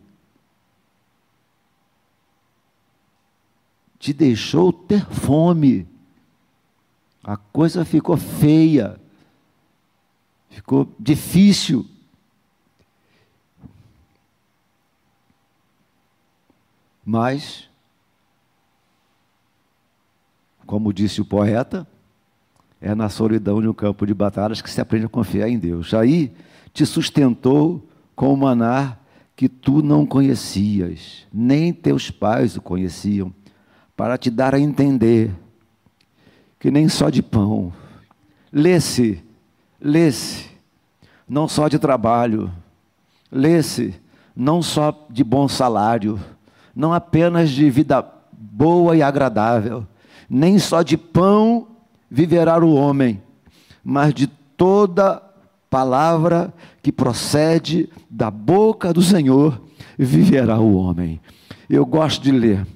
te 4.01 4.15
deixou 4.15 4.73
ter 4.73 5.05
fome. 5.05 5.87
A 7.23 7.37
coisa 7.37 7.85
ficou 7.85 8.17
feia, 8.17 8.99
ficou 10.51 10.93
difícil. 10.99 11.87
Mas, 17.05 17.69
como 20.67 20.93
disse 20.93 21.21
o 21.21 21.25
poeta, 21.25 21.87
é 22.81 22.95
na 22.95 23.09
solidão 23.09 23.61
de 23.61 23.69
um 23.69 23.75
campo 23.75 24.07
de 24.07 24.15
batalhas 24.15 24.61
que 24.61 24.71
se 24.71 24.81
aprende 24.81 25.07
a 25.07 25.09
confiar 25.09 25.49
em 25.49 25.59
Deus. 25.59 25.95
Aí 25.95 26.33
te 26.73 26.85
sustentou 26.87 27.87
com 28.15 28.33
o 28.33 28.37
maná 28.37 28.97
que 29.35 29.49
tu 29.49 29.83
não 29.83 30.05
conhecias, 30.05 31.27
nem 31.33 31.73
teus 31.73 32.11
pais 32.11 32.57
o 32.57 32.63
conheciam 32.63 33.33
para 33.97 34.19
te 34.19 34.31
dar 34.31 34.55
a 34.55 34.61
entender 34.61 35.31
que 36.59 36.71
nem 36.71 36.89
só 36.89 37.09
de 37.09 37.23
pão, 37.23 37.73
lê-se, 38.53 39.23
lê-se, 39.81 40.47
não 41.29 41.49
só 41.49 41.69
de 41.69 41.79
trabalho, 41.79 42.53
lê-se, 43.31 43.95
não 44.35 44.63
só 44.63 45.07
de 45.11 45.25
bom 45.25 45.49
salário, 45.49 46.21
não 46.75 46.93
apenas 46.93 47.51
de 47.51 47.69
vida 47.71 48.05
boa 48.33 48.97
e 48.97 49.03
agradável, 49.03 49.87
nem 50.29 50.59
só 50.59 50.83
de 50.83 50.97
pão 50.97 51.67
viverá 52.11 52.59
o 52.59 52.75
homem, 52.75 53.23
mas 53.83 54.13
de 54.13 54.27
toda 54.27 55.23
palavra 55.69 56.53
que 56.83 56.93
procede 56.93 57.89
da 58.09 58.31
boca 58.31 58.93
do 58.93 59.03
Senhor 59.03 59.61
viverá 59.99 60.59
o 60.59 60.77
homem. 60.77 61.21
Eu 61.69 61.87
gosto 61.87 62.23
de 62.23 62.33
ler 62.33 62.67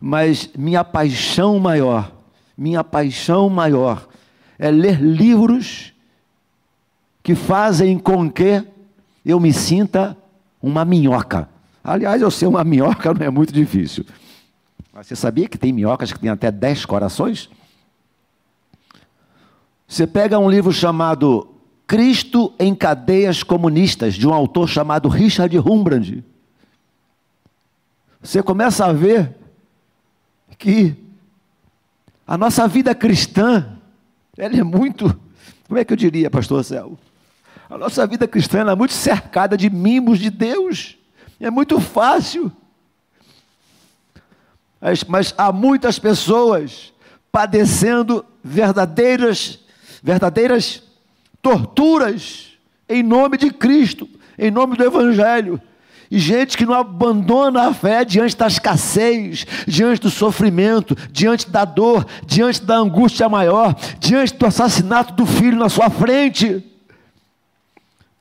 mas 0.00 0.50
minha 0.56 0.84
paixão 0.84 1.58
maior, 1.58 2.12
minha 2.56 2.84
paixão 2.84 3.48
maior 3.48 4.06
é 4.58 4.70
ler 4.70 5.00
livros 5.00 5.92
que 7.26 7.34
fazem 7.34 7.98
com 7.98 8.30
que 8.30 8.64
eu 9.24 9.40
me 9.40 9.52
sinta 9.52 10.16
uma 10.62 10.84
minhoca. 10.84 11.48
Aliás, 11.82 12.22
eu 12.22 12.30
ser 12.30 12.46
uma 12.46 12.62
minhoca 12.62 13.12
não 13.18 13.26
é 13.26 13.28
muito 13.28 13.52
difícil. 13.52 14.06
Mas 14.92 15.08
você 15.08 15.16
sabia 15.16 15.48
que 15.48 15.58
tem 15.58 15.72
minhocas 15.72 16.12
que 16.12 16.20
têm 16.20 16.30
até 16.30 16.52
dez 16.52 16.84
corações? 16.84 17.50
Você 19.88 20.06
pega 20.06 20.38
um 20.38 20.48
livro 20.48 20.72
chamado 20.72 21.52
Cristo 21.84 22.54
em 22.60 22.72
Cadeias 22.72 23.42
Comunistas, 23.42 24.14
de 24.14 24.28
um 24.28 24.32
autor 24.32 24.68
chamado 24.68 25.08
Richard 25.08 25.58
Humbrand. 25.58 26.22
Você 28.22 28.40
começa 28.40 28.86
a 28.86 28.92
ver 28.92 29.34
que 30.56 30.94
a 32.24 32.38
nossa 32.38 32.68
vida 32.68 32.94
cristã, 32.94 33.80
ela 34.38 34.56
é 34.56 34.62
muito, 34.62 35.12
como 35.66 35.80
é 35.80 35.84
que 35.84 35.92
eu 35.92 35.96
diria, 35.96 36.30
pastor 36.30 36.62
Céu? 36.62 36.96
A 37.68 37.76
nossa 37.76 38.06
vida 38.06 38.28
cristã 38.28 38.60
é 38.70 38.74
muito 38.74 38.94
cercada 38.94 39.56
de 39.56 39.68
mimos 39.68 40.18
de 40.18 40.30
Deus. 40.30 40.96
É 41.40 41.50
muito 41.50 41.80
fácil. 41.80 42.50
Mas, 44.80 45.02
mas 45.04 45.34
há 45.36 45.50
muitas 45.50 45.98
pessoas 45.98 46.92
padecendo 47.32 48.24
verdadeiras, 48.42 49.58
verdadeiras 50.02 50.82
torturas 51.42 52.52
em 52.88 53.02
nome 53.02 53.36
de 53.36 53.50
Cristo, 53.50 54.08
em 54.38 54.50
nome 54.50 54.76
do 54.76 54.84
Evangelho. 54.84 55.60
E 56.08 56.20
gente 56.20 56.56
que 56.56 56.64
não 56.64 56.74
abandona 56.74 57.66
a 57.68 57.74
fé 57.74 58.04
diante 58.04 58.36
da 58.36 58.46
escassez, 58.46 59.44
diante 59.66 60.02
do 60.02 60.10
sofrimento, 60.10 60.96
diante 61.10 61.50
da 61.50 61.64
dor, 61.64 62.06
diante 62.24 62.62
da 62.62 62.76
angústia 62.76 63.28
maior, 63.28 63.74
diante 63.98 64.34
do 64.34 64.46
assassinato 64.46 65.14
do 65.14 65.26
filho 65.26 65.58
na 65.58 65.68
sua 65.68 65.90
frente. 65.90 66.64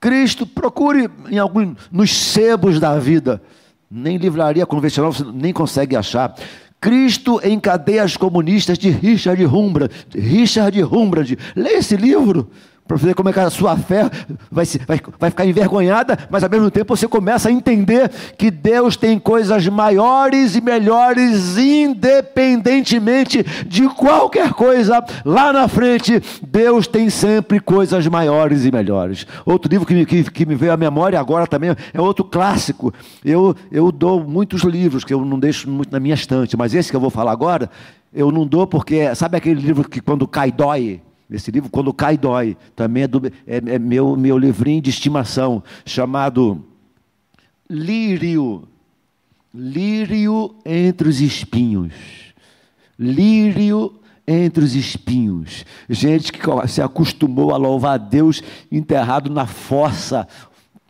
Cristo, 0.06 0.46
procure 0.46 1.10
em 1.32 1.40
algum 1.40 1.74
nos 1.92 2.16
sebos 2.16 2.80
da 2.80 3.00
vida, 3.00 3.42
nem 3.90 4.18
livraria 4.18 4.64
convencional 4.64 5.12
você 5.12 5.24
nem 5.34 5.52
consegue 5.52 5.96
achar. 5.96 6.36
Cristo 6.80 7.42
em 7.44 7.60
cadeias 7.60 8.16
comunistas 8.16 8.78
de 8.78 8.92
Richard 8.92 9.44
Humbrand. 9.44 9.90
Richard 10.14 10.84
Humbrand, 10.84 11.36
leia 11.56 11.80
esse 11.80 11.98
livro 11.98 12.52
para 12.88 12.98
ver 12.98 13.16
como 13.16 13.30
é 13.30 13.34
que 13.34 13.40
a 13.40 13.50
sua 13.50 13.76
fé 13.76 14.10
vai, 14.52 14.66
vai, 14.88 15.02
vai 15.20 15.30
ficar 15.32 15.46
envergonhada, 15.46 16.18
mas 16.30 16.44
ao 16.44 16.50
mesmo 16.50 16.70
tempo 16.70 16.96
você 16.96 17.08
começa 17.08 17.50
a 17.50 17.52
entender 17.52 18.12
que 18.38 18.52
Deus 18.52 18.96
tem 18.96 19.18
coisas 19.18 19.68
maiores 19.68 20.56
e 20.56 20.62
melhores, 20.62 21.58
independentemente 21.58 23.44
de 23.66 23.90
qualquer 23.90 24.54
coisa 24.54 25.04
lá 25.24 25.52
na 25.52 25.68
frente. 25.68 26.22
Deus 26.46 26.86
tem 26.86 27.10
sempre 27.10 27.60
coisas 27.60 28.06
maiores 28.08 28.66
e 28.66 28.72
melhores. 28.72 29.26
Outro 29.46 29.70
livro 29.70 29.88
que 29.88 29.94
me, 29.94 30.06
que, 30.06 30.24
que 30.30 30.46
me 30.46 30.54
veio 30.54 30.74
à 30.74 30.78
memória 30.78 31.20
agora 31.20 31.48
também 31.48 31.76
é 31.92 32.00
outro 32.00 32.24
clássico. 32.24 32.94
Eu, 33.24 33.56
eu 33.72 33.92
dou 33.92 34.24
muitos 34.24 34.62
livros 34.62 35.04
que 35.04 35.14
eu 35.14 35.26
não 35.26 35.40
deixo 35.40 35.68
muito 35.68 35.92
na 35.92 36.00
minha 36.00 36.14
estante, 36.14 36.56
mas 36.56 36.76
esse 36.76 36.92
que 36.92 36.96
eu 36.96 37.02
vou 37.02 37.10
falar 37.10 37.32
agora, 37.32 37.68
eu 38.14 38.32
não 38.32 38.46
dou 38.46 38.68
porque, 38.68 39.14
sabe 39.16 39.38
aquele 39.38 39.60
livro 39.60 39.90
que 39.90 40.00
quando 40.00 40.28
cai 40.28 40.52
dói? 40.52 41.02
Esse 41.30 41.50
livro, 41.50 41.70
Quando 41.70 41.94
Cai 41.94 42.18
Dói, 42.18 42.56
também 42.76 43.04
é, 43.04 43.08
do, 43.08 43.26
é, 43.26 43.58
é 43.58 43.80
meu, 43.80 44.16
meu 44.16 44.38
livrinho 44.38 44.82
de 44.82 44.90
estimação, 44.90 45.64
chamado 45.86 46.64
Lírio. 47.70 48.68
Lírio 49.54 50.56
entre 50.66 51.08
os 51.08 51.22
espinhos. 51.22 51.94
Lírio 53.00 54.00
entre 54.28 54.64
os 54.64 54.76
espinhos. 54.76 55.66
Gente 55.90 56.32
que 56.32 56.40
se 56.68 56.82
acostumou 56.82 57.54
a 57.54 57.58
louvar 57.58 57.96
a 57.96 57.98
Deus 57.98 58.44
enterrado 58.72 59.30
na 59.30 59.48
fossa, 59.48 60.28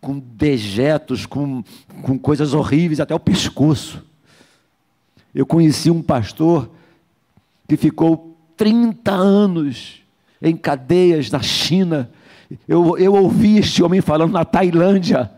com 0.02 0.20
dejetos, 0.20 1.26
com, 1.26 1.64
com 2.02 2.18
coisas 2.20 2.54
horríveis 2.54 3.00
até 3.00 3.16
o 3.16 3.20
pescoço. 3.20 4.04
Eu 5.34 5.46
conheci 5.46 5.90
um 5.90 6.02
pastor 6.02 6.70
que 7.68 7.78
ficou 7.78 8.38
30 8.58 9.12
anos 9.12 10.05
em 10.48 10.56
cadeias 10.56 11.30
na 11.32 11.42
China, 11.42 12.10
Eu, 12.68 12.98
eu 12.98 13.14
ouvi 13.14 13.58
este 13.58 13.82
homem 13.82 14.02
falando 14.02 14.32
na 14.34 14.46
Tailândia, 14.46 15.32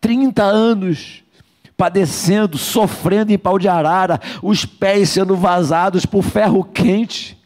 30 0.00 0.42
anos, 0.42 1.24
padecendo, 1.76 2.58
sofrendo 2.58 3.32
em 3.32 3.38
pau 3.38 3.58
de 3.58 3.68
arara, 3.68 4.20
os 4.42 4.66
pés 4.66 5.08
sendo 5.08 5.34
vazados 5.34 6.04
por 6.04 6.22
ferro 6.22 6.62
quente. 6.62 7.39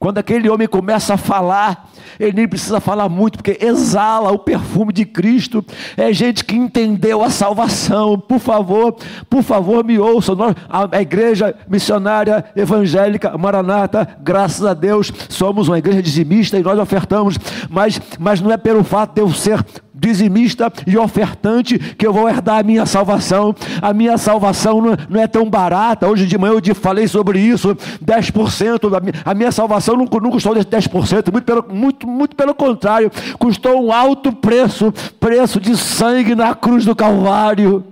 Quando 0.00 0.16
aquele 0.16 0.48
homem 0.48 0.66
começa 0.66 1.12
a 1.12 1.16
falar, 1.18 1.90
ele 2.18 2.32
nem 2.32 2.48
precisa 2.48 2.80
falar 2.80 3.06
muito, 3.10 3.36
porque 3.36 3.58
exala 3.62 4.32
o 4.32 4.38
perfume 4.38 4.94
de 4.94 5.04
Cristo. 5.04 5.62
É 5.94 6.10
gente 6.10 6.42
que 6.42 6.56
entendeu 6.56 7.22
a 7.22 7.28
salvação. 7.28 8.18
Por 8.18 8.38
favor, 8.38 8.96
por 9.28 9.42
favor, 9.42 9.84
me 9.84 9.98
ouçam. 9.98 10.34
Nós, 10.34 10.54
a 10.70 11.02
igreja 11.02 11.54
missionária 11.68 12.46
evangélica 12.56 13.36
Maranata, 13.36 14.16
graças 14.22 14.64
a 14.64 14.72
Deus, 14.72 15.12
somos 15.28 15.68
uma 15.68 15.76
igreja 15.76 16.02
dizimista 16.02 16.58
e 16.58 16.62
nós 16.62 16.78
ofertamos, 16.78 17.36
mas, 17.68 18.00
mas 18.18 18.40
não 18.40 18.50
é 18.50 18.56
pelo 18.56 18.82
fato 18.82 19.16
de 19.16 19.20
eu 19.20 19.30
ser 19.34 19.62
dizimista 20.00 20.72
e 20.86 20.96
ofertante 20.96 21.78
que 21.78 22.06
eu 22.06 22.12
vou 22.12 22.28
herdar 22.28 22.60
a 22.60 22.62
minha 22.62 22.86
salvação. 22.86 23.54
A 23.82 23.92
minha 23.92 24.16
salvação 24.16 24.80
não 25.08 25.20
é 25.20 25.26
tão 25.26 25.48
barata. 25.48 26.08
Hoje 26.08 26.26
de 26.26 26.38
manhã 26.38 26.54
eu 26.54 26.74
falei 26.74 27.06
sobre 27.06 27.38
isso, 27.38 27.76
10%. 28.02 29.20
A 29.24 29.34
minha 29.34 29.52
salvação 29.52 29.96
não, 29.96 30.06
não 30.06 30.30
custou 30.30 30.54
10%, 30.54 31.30
muito 31.30 31.44
pelo, 31.44 31.66
muito, 31.68 32.08
muito 32.08 32.34
pelo 32.34 32.54
contrário, 32.54 33.10
custou 33.38 33.84
um 33.84 33.92
alto 33.92 34.32
preço, 34.32 34.92
preço 35.18 35.60
de 35.60 35.76
sangue 35.76 36.34
na 36.34 36.54
cruz 36.54 36.84
do 36.84 36.96
Calvário. 36.96 37.84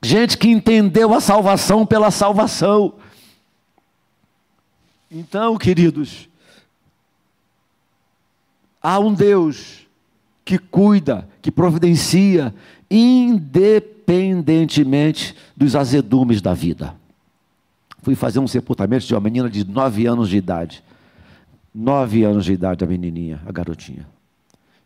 Gente 0.00 0.38
que 0.38 0.48
entendeu 0.48 1.12
a 1.12 1.20
salvação 1.20 1.84
pela 1.84 2.10
salvação. 2.10 2.94
Então, 5.10 5.56
queridos, 5.56 6.28
há 8.80 9.00
um 9.00 9.12
Deus 9.12 9.87
que 10.48 10.56
cuida, 10.56 11.28
que 11.42 11.50
providencia, 11.50 12.54
independentemente 12.90 15.36
dos 15.54 15.76
azedumes 15.76 16.40
da 16.40 16.54
vida. 16.54 16.94
Fui 18.00 18.14
fazer 18.14 18.38
um 18.38 18.48
sepultamento 18.48 19.04
de 19.04 19.12
uma 19.12 19.20
menina 19.20 19.50
de 19.50 19.68
nove 19.68 20.06
anos 20.06 20.30
de 20.30 20.38
idade. 20.38 20.82
Nove 21.74 22.24
anos 22.24 22.46
de 22.46 22.54
idade, 22.54 22.82
a 22.82 22.86
menininha, 22.86 23.42
a 23.46 23.52
garotinha. 23.52 24.06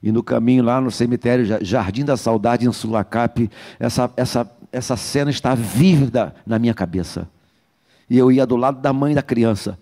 E 0.03 0.11
no 0.11 0.21
caminho 0.21 0.65
lá 0.65 0.81
no 0.81 0.91
cemitério 0.91 1.47
Jardim 1.65 2.05
da 2.05 2.17
Saudade, 2.17 2.67
em 2.67 2.73
Sulacap, 2.73 3.49
essa, 3.79 4.11
essa, 4.17 4.51
essa 4.73 4.97
cena 4.97 5.31
está 5.31 5.55
vívida 5.55 6.35
na 6.45 6.59
minha 6.59 6.75
cabeça. 6.75 7.29
E 8.11 8.19
eu 8.19 8.33
ia 8.33 8.45
do 8.45 8.57
lado 8.57 8.81
da 8.81 8.93
mãe 8.93 9.15
da 9.15 9.23
criança. 9.23 9.79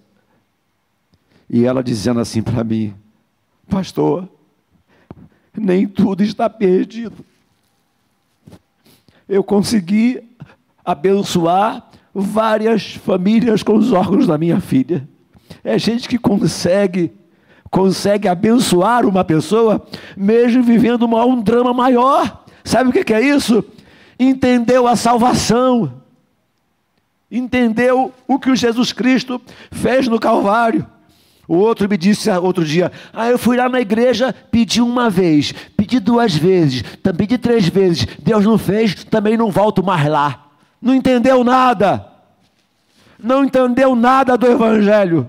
E 1.49 1.65
ela 1.65 1.83
dizendo 1.83 2.21
assim 2.21 2.43
para 2.43 2.63
mim: 2.63 2.93
Pastor, 3.67 4.29
nem 5.57 5.87
tudo 5.87 6.23
está 6.23 6.49
perdido. 6.49 7.25
Eu 9.29 9.45
consegui 9.45 10.23
abençoar 10.85 11.89
várias 12.15 12.95
famílias 12.95 13.63
com 13.63 13.75
os 13.75 13.93
órgãos 13.93 14.27
da 14.27 14.37
minha 14.37 14.61
filha. 14.61 15.09
É 15.63 15.79
gente 15.79 16.09
que 16.09 16.19
consegue 16.19 17.13
consegue 17.71 18.27
abençoar 18.27 19.07
uma 19.07 19.25
pessoa 19.25 19.87
mesmo 20.17 20.61
vivendo 20.61 21.05
uma, 21.05 21.25
um 21.25 21.41
drama 21.41 21.73
maior. 21.73 22.45
Sabe 22.65 22.91
o 22.91 22.93
que 22.93 23.13
é 23.13 23.21
isso? 23.21 23.65
Entendeu 24.19 24.89
a 24.89 24.97
salvação. 24.97 26.03
Entendeu 27.31 28.13
o 28.27 28.39
que 28.41 28.51
o 28.51 28.57
Jesus 28.57 28.93
Cristo 28.93 29.41
fez 29.71 30.09
no 30.09 30.19
Calvário. 30.19 30.85
O 31.51 31.57
outro 31.57 31.89
me 31.89 31.97
disse 31.97 32.31
outro 32.31 32.65
dia: 32.65 32.93
Ah, 33.13 33.29
eu 33.29 33.37
fui 33.37 33.57
lá 33.57 33.69
na 33.69 33.81
igreja, 33.81 34.33
pedi 34.53 34.81
uma 34.81 35.11
vez, 35.11 35.51
pedi 35.77 35.99
duas 35.99 36.33
vezes, 36.33 36.85
também 37.03 37.27
pedi 37.27 37.39
três 37.39 37.67
vezes. 37.67 38.07
Deus 38.21 38.45
não 38.45 38.57
fez, 38.57 39.03
também 39.03 39.37
não 39.37 39.51
volto 39.51 39.83
mais 39.83 40.07
lá. 40.09 40.47
Não 40.81 40.95
entendeu 40.95 41.43
nada. 41.43 42.07
Não 43.19 43.45
entendeu 43.45 43.97
nada 43.97 44.39
do 44.39 44.47
Evangelho. 44.47 45.29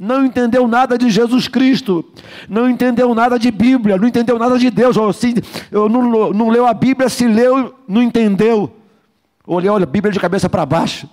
Não 0.00 0.24
entendeu 0.24 0.66
nada 0.66 0.98
de 0.98 1.10
Jesus 1.10 1.46
Cristo. 1.46 2.04
Não 2.48 2.68
entendeu 2.68 3.14
nada 3.14 3.38
de 3.38 3.52
Bíblia. 3.52 3.96
Não 3.96 4.08
entendeu 4.08 4.40
nada 4.40 4.58
de 4.58 4.68
Deus. 4.68 4.96
Ou 4.96 5.10
assim, 5.10 5.34
eu 5.70 5.88
não, 5.88 6.32
não 6.32 6.48
leu 6.48 6.66
a 6.66 6.74
Bíblia, 6.74 7.08
se 7.08 7.24
leu, 7.28 7.72
não 7.86 8.02
entendeu. 8.02 8.74
Olha, 9.46 9.72
olha, 9.72 9.86
Bíblia 9.86 10.12
de 10.12 10.18
cabeça 10.18 10.48
para 10.48 10.66
baixo. 10.66 11.08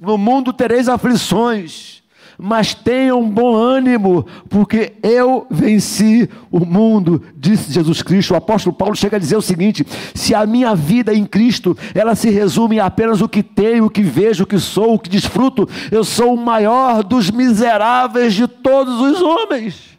No 0.00 0.16
mundo 0.16 0.52
tereis 0.52 0.88
aflições 0.88 1.98
mas 2.38 2.72
tenham 2.72 3.28
bom 3.28 3.56
ânimo, 3.56 4.24
porque 4.48 4.92
eu 5.02 5.44
venci 5.50 6.30
o 6.52 6.64
mundo, 6.64 7.20
disse 7.36 7.72
Jesus 7.72 8.00
Cristo. 8.00 8.32
O 8.32 8.36
apóstolo 8.36 8.76
Paulo 8.76 8.94
chega 8.94 9.16
a 9.16 9.20
dizer 9.20 9.36
o 9.36 9.42
seguinte: 9.42 9.84
se 10.14 10.34
a 10.34 10.46
minha 10.46 10.74
vida 10.76 11.12
em 11.12 11.26
Cristo, 11.26 11.76
ela 11.92 12.14
se 12.14 12.30
resume 12.30 12.78
a 12.78 12.86
apenas 12.86 13.20
o 13.20 13.28
que 13.28 13.42
tenho, 13.42 13.86
o 13.86 13.90
que 13.90 14.02
vejo, 14.02 14.44
o 14.44 14.46
que 14.46 14.58
sou, 14.58 14.94
o 14.94 14.98
que 14.98 15.10
desfruto, 15.10 15.68
eu 15.90 16.04
sou 16.04 16.34
o 16.34 16.40
maior 16.40 17.02
dos 17.02 17.28
miseráveis 17.28 18.34
de 18.34 18.46
todos 18.46 19.00
os 19.00 19.20
homens. 19.20 19.97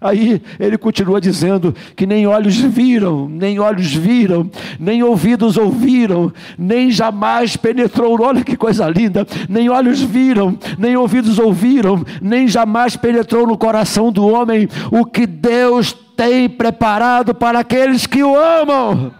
Aí 0.00 0.40
ele 0.60 0.78
continua 0.78 1.20
dizendo 1.20 1.74
que 1.96 2.06
nem 2.06 2.26
olhos 2.26 2.56
viram, 2.56 3.28
nem 3.28 3.58
olhos 3.58 3.92
viram, 3.92 4.50
nem 4.78 5.02
ouvidos 5.02 5.56
ouviram, 5.56 6.32
nem 6.56 6.90
jamais 6.90 7.56
penetrou, 7.56 8.20
olha 8.20 8.44
que 8.44 8.56
coisa 8.56 8.88
linda, 8.88 9.26
nem 9.48 9.68
olhos 9.68 10.00
viram, 10.00 10.56
nem 10.78 10.96
ouvidos 10.96 11.38
ouviram, 11.38 12.04
nem 12.22 12.46
jamais 12.46 12.96
penetrou 12.96 13.46
no 13.46 13.58
coração 13.58 14.12
do 14.12 14.26
homem 14.26 14.68
o 14.92 15.04
que 15.04 15.26
Deus 15.26 15.92
tem 16.16 16.48
preparado 16.48 17.34
para 17.34 17.60
aqueles 17.60 18.06
que 18.06 18.22
o 18.22 18.36
amam. 18.36 19.12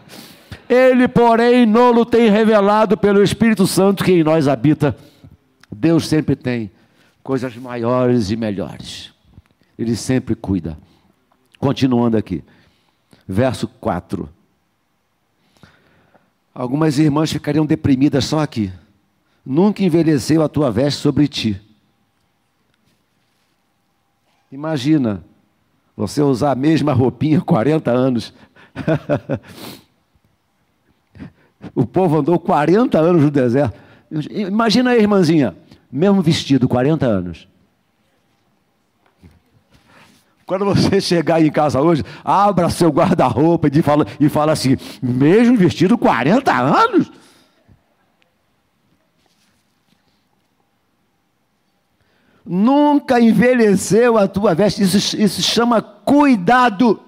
Ele, 0.69 1.09
porém, 1.09 1.65
nolo 1.65 2.05
tem 2.05 2.29
revelado 2.29 2.97
pelo 2.97 3.23
Espírito 3.23 3.67
Santo 3.67 4.05
que 4.05 4.13
em 4.13 4.23
nós 4.23 4.47
habita. 4.47 4.95
Deus 5.75 6.07
sempre 6.07 6.37
tem 6.37 6.71
coisas 7.23 7.57
maiores 7.57 8.31
e 8.31 8.37
melhores. 8.37 9.18
Ele 9.79 9.95
sempre 9.95 10.35
cuida. 10.35 10.77
Continuando 11.59 12.17
aqui, 12.17 12.43
verso 13.27 13.69
4. 13.69 14.29
Algumas 16.55 16.99
irmãs 16.99 17.33
ficariam 17.33 17.65
deprimidas 17.65 18.25
só 18.25 18.41
aqui. 18.41 18.73
Nunca 19.47 19.83
envelheceu 19.83 20.43
a 20.43 20.49
tua 20.49 20.71
veste 20.71 21.01
sobre 21.01 21.29
ti. 21.29 21.61
Imagina, 24.51 25.23
você 25.97 26.23
usar 26.23 26.53
a 26.53 26.55
mesma 26.55 26.93
roupinha 26.93 27.41
40 27.41 27.91
anos. 27.91 28.35
o 31.75 31.87
povo 31.87 32.19
andou 32.19 32.39
40 32.39 32.99
anos 32.99 33.23
no 33.23 33.31
deserto. 33.31 33.79
Imagina 34.31 34.91
aí, 34.91 35.01
irmãzinha, 35.01 35.55
mesmo 35.93 36.23
vestido, 36.23 36.69
40 36.69 37.07
anos. 37.07 37.49
Quando 40.49 40.65
você 40.65 40.99
chegar 40.99 41.45
em 41.45 41.53
casa 41.53 41.79
hoje, 41.79 42.03
abra 42.25 42.71
seu 42.71 42.89
guarda-roupa 42.89 43.69
e 43.71 43.83
fala, 43.83 44.07
e 44.19 44.31
fala 44.31 44.53
assim: 44.53 44.79
mesmo 45.03 45.59
vestido 45.59 45.99
40 45.99 46.51
anos? 46.51 47.13
Nunca 52.45 53.21
envelheceu 53.21 54.17
a 54.17 54.27
tua 54.27 54.55
veste. 54.55 54.83
Isso, 54.83 54.97
isso 54.97 55.43
se 55.43 55.43
chama 55.43 55.83
cuidado. 55.83 56.99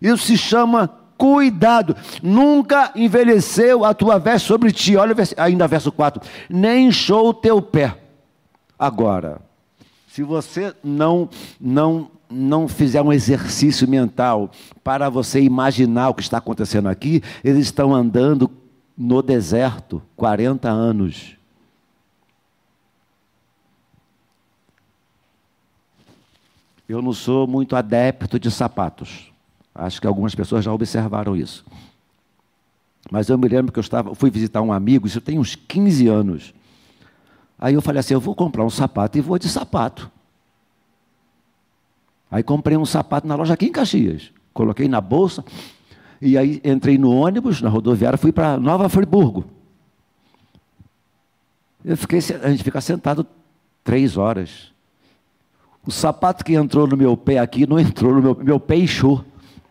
Isso 0.00 0.24
se 0.24 0.38
chama 0.38 0.88
cuidado. 1.18 1.94
Nunca 2.22 2.90
envelheceu 2.96 3.84
a 3.84 3.92
tua 3.92 4.18
veste 4.18 4.48
sobre 4.48 4.72
ti. 4.72 4.96
Olha 4.96 5.14
ainda 5.36 5.68
verso 5.68 5.92
4. 5.92 6.22
Nem 6.48 6.86
inchou 6.86 7.28
o 7.28 7.34
teu 7.34 7.60
pé. 7.60 7.94
Agora, 8.78 9.42
se 10.08 10.22
você 10.22 10.74
não 10.82 11.28
não 11.60 12.13
não 12.34 12.66
fizer 12.66 13.00
um 13.00 13.12
exercício 13.12 13.88
mental 13.88 14.50
para 14.82 15.08
você 15.08 15.40
imaginar 15.40 16.08
o 16.10 16.14
que 16.14 16.22
está 16.22 16.38
acontecendo 16.38 16.88
aqui, 16.88 17.22
eles 17.42 17.64
estão 17.64 17.94
andando 17.94 18.50
no 18.96 19.22
deserto 19.22 20.02
40 20.16 20.68
anos. 20.68 21.36
Eu 26.88 27.00
não 27.00 27.12
sou 27.12 27.46
muito 27.46 27.74
adepto 27.76 28.38
de 28.38 28.50
sapatos. 28.50 29.32
Acho 29.74 30.00
que 30.00 30.06
algumas 30.06 30.34
pessoas 30.34 30.64
já 30.64 30.72
observaram 30.72 31.34
isso. 31.34 31.64
Mas 33.10 33.28
eu 33.28 33.38
me 33.38 33.48
lembro 33.48 33.72
que 33.72 33.78
eu 33.78 33.82
estava, 33.82 34.14
fui 34.14 34.30
visitar 34.30 34.62
um 34.62 34.72
amigo, 34.72 35.06
isso 35.06 35.20
tem 35.20 35.38
uns 35.38 35.54
15 35.54 36.08
anos. 36.08 36.54
Aí 37.58 37.74
eu 37.74 37.82
falei 37.82 38.00
assim: 38.00 38.14
eu 38.14 38.20
vou 38.20 38.34
comprar 38.34 38.64
um 38.64 38.70
sapato 38.70 39.16
e 39.18 39.20
vou 39.20 39.38
de 39.38 39.48
sapato. 39.48 40.10
Aí 42.34 42.42
comprei 42.42 42.76
um 42.76 42.84
sapato 42.84 43.28
na 43.28 43.36
loja 43.36 43.54
aqui 43.54 43.66
em 43.66 43.70
Caxias. 43.70 44.32
Coloquei 44.52 44.88
na 44.88 45.00
bolsa. 45.00 45.44
E 46.20 46.36
aí 46.36 46.60
entrei 46.64 46.98
no 46.98 47.14
ônibus, 47.14 47.62
na 47.62 47.68
rodoviária, 47.68 48.18
fui 48.18 48.32
para 48.32 48.58
Nova 48.58 48.88
Friburgo. 48.88 49.44
Eu 51.84 51.96
fiquei, 51.96 52.18
a 52.42 52.50
gente 52.50 52.64
fica 52.64 52.80
sentado 52.80 53.24
três 53.84 54.16
horas. 54.16 54.72
O 55.86 55.92
sapato 55.92 56.44
que 56.44 56.54
entrou 56.54 56.88
no 56.88 56.96
meu 56.96 57.16
pé 57.16 57.38
aqui 57.38 57.68
não 57.68 57.78
entrou 57.78 58.12
no 58.12 58.20
meu, 58.20 58.34
meu 58.34 58.58
pé 58.58 58.78
inchou. 58.78 59.24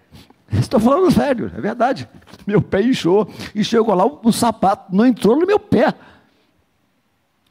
Estou 0.49 0.79
falando 0.79 1.11
sério, 1.11 1.51
é 1.53 1.59
verdade. 1.59 2.07
Meu 2.47 2.61
pé 2.61 2.81
inchou 2.81 3.29
e 3.53 3.61
chegou 3.61 3.93
lá, 3.93 4.05
o, 4.05 4.21
o 4.23 4.31
sapato 4.31 4.95
não 4.95 5.05
entrou 5.05 5.37
no 5.37 5.45
meu 5.45 5.59
pé. 5.59 5.93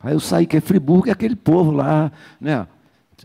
Aí 0.01 0.15
eu 0.15 0.21
saí, 0.21 0.47
que 0.47 0.57
é 0.57 0.61
Friburgo, 0.63 1.11
é 1.11 1.13
aquele 1.13 1.37
povo 1.37 1.71
lá, 1.71 2.11
né? 2.41 2.67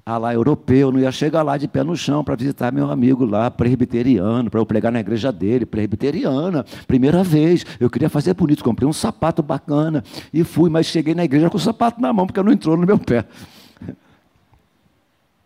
Ah, 0.09 0.17
lá 0.17 0.33
europeu, 0.33 0.89
não 0.89 1.01
ia 1.01 1.11
chegar 1.11 1.43
lá 1.43 1.57
de 1.57 1.67
pé 1.67 1.83
no 1.83 1.93
chão 1.93 2.23
para 2.23 2.33
visitar 2.33 2.71
meu 2.71 2.89
amigo 2.89 3.25
lá, 3.25 3.51
presbiteriano, 3.51 4.49
para 4.49 4.57
eu 4.57 4.65
pregar 4.65 4.89
na 4.89 5.01
igreja 5.01 5.33
dele, 5.33 5.65
presbiteriana, 5.65 6.63
primeira 6.87 7.25
vez. 7.25 7.65
Eu 7.77 7.89
queria 7.89 8.07
fazer 8.07 8.33
bonito, 8.33 8.63
comprei 8.63 8.87
um 8.87 8.93
sapato 8.93 9.43
bacana 9.43 10.01
e 10.33 10.45
fui, 10.45 10.69
mas 10.69 10.85
cheguei 10.85 11.13
na 11.13 11.25
igreja 11.25 11.49
com 11.49 11.57
o 11.57 11.59
sapato 11.59 11.99
na 11.99 12.13
mão, 12.13 12.25
porque 12.25 12.41
não 12.41 12.53
entrou 12.53 12.77
no 12.77 12.87
meu 12.87 12.97
pé. 12.97 13.25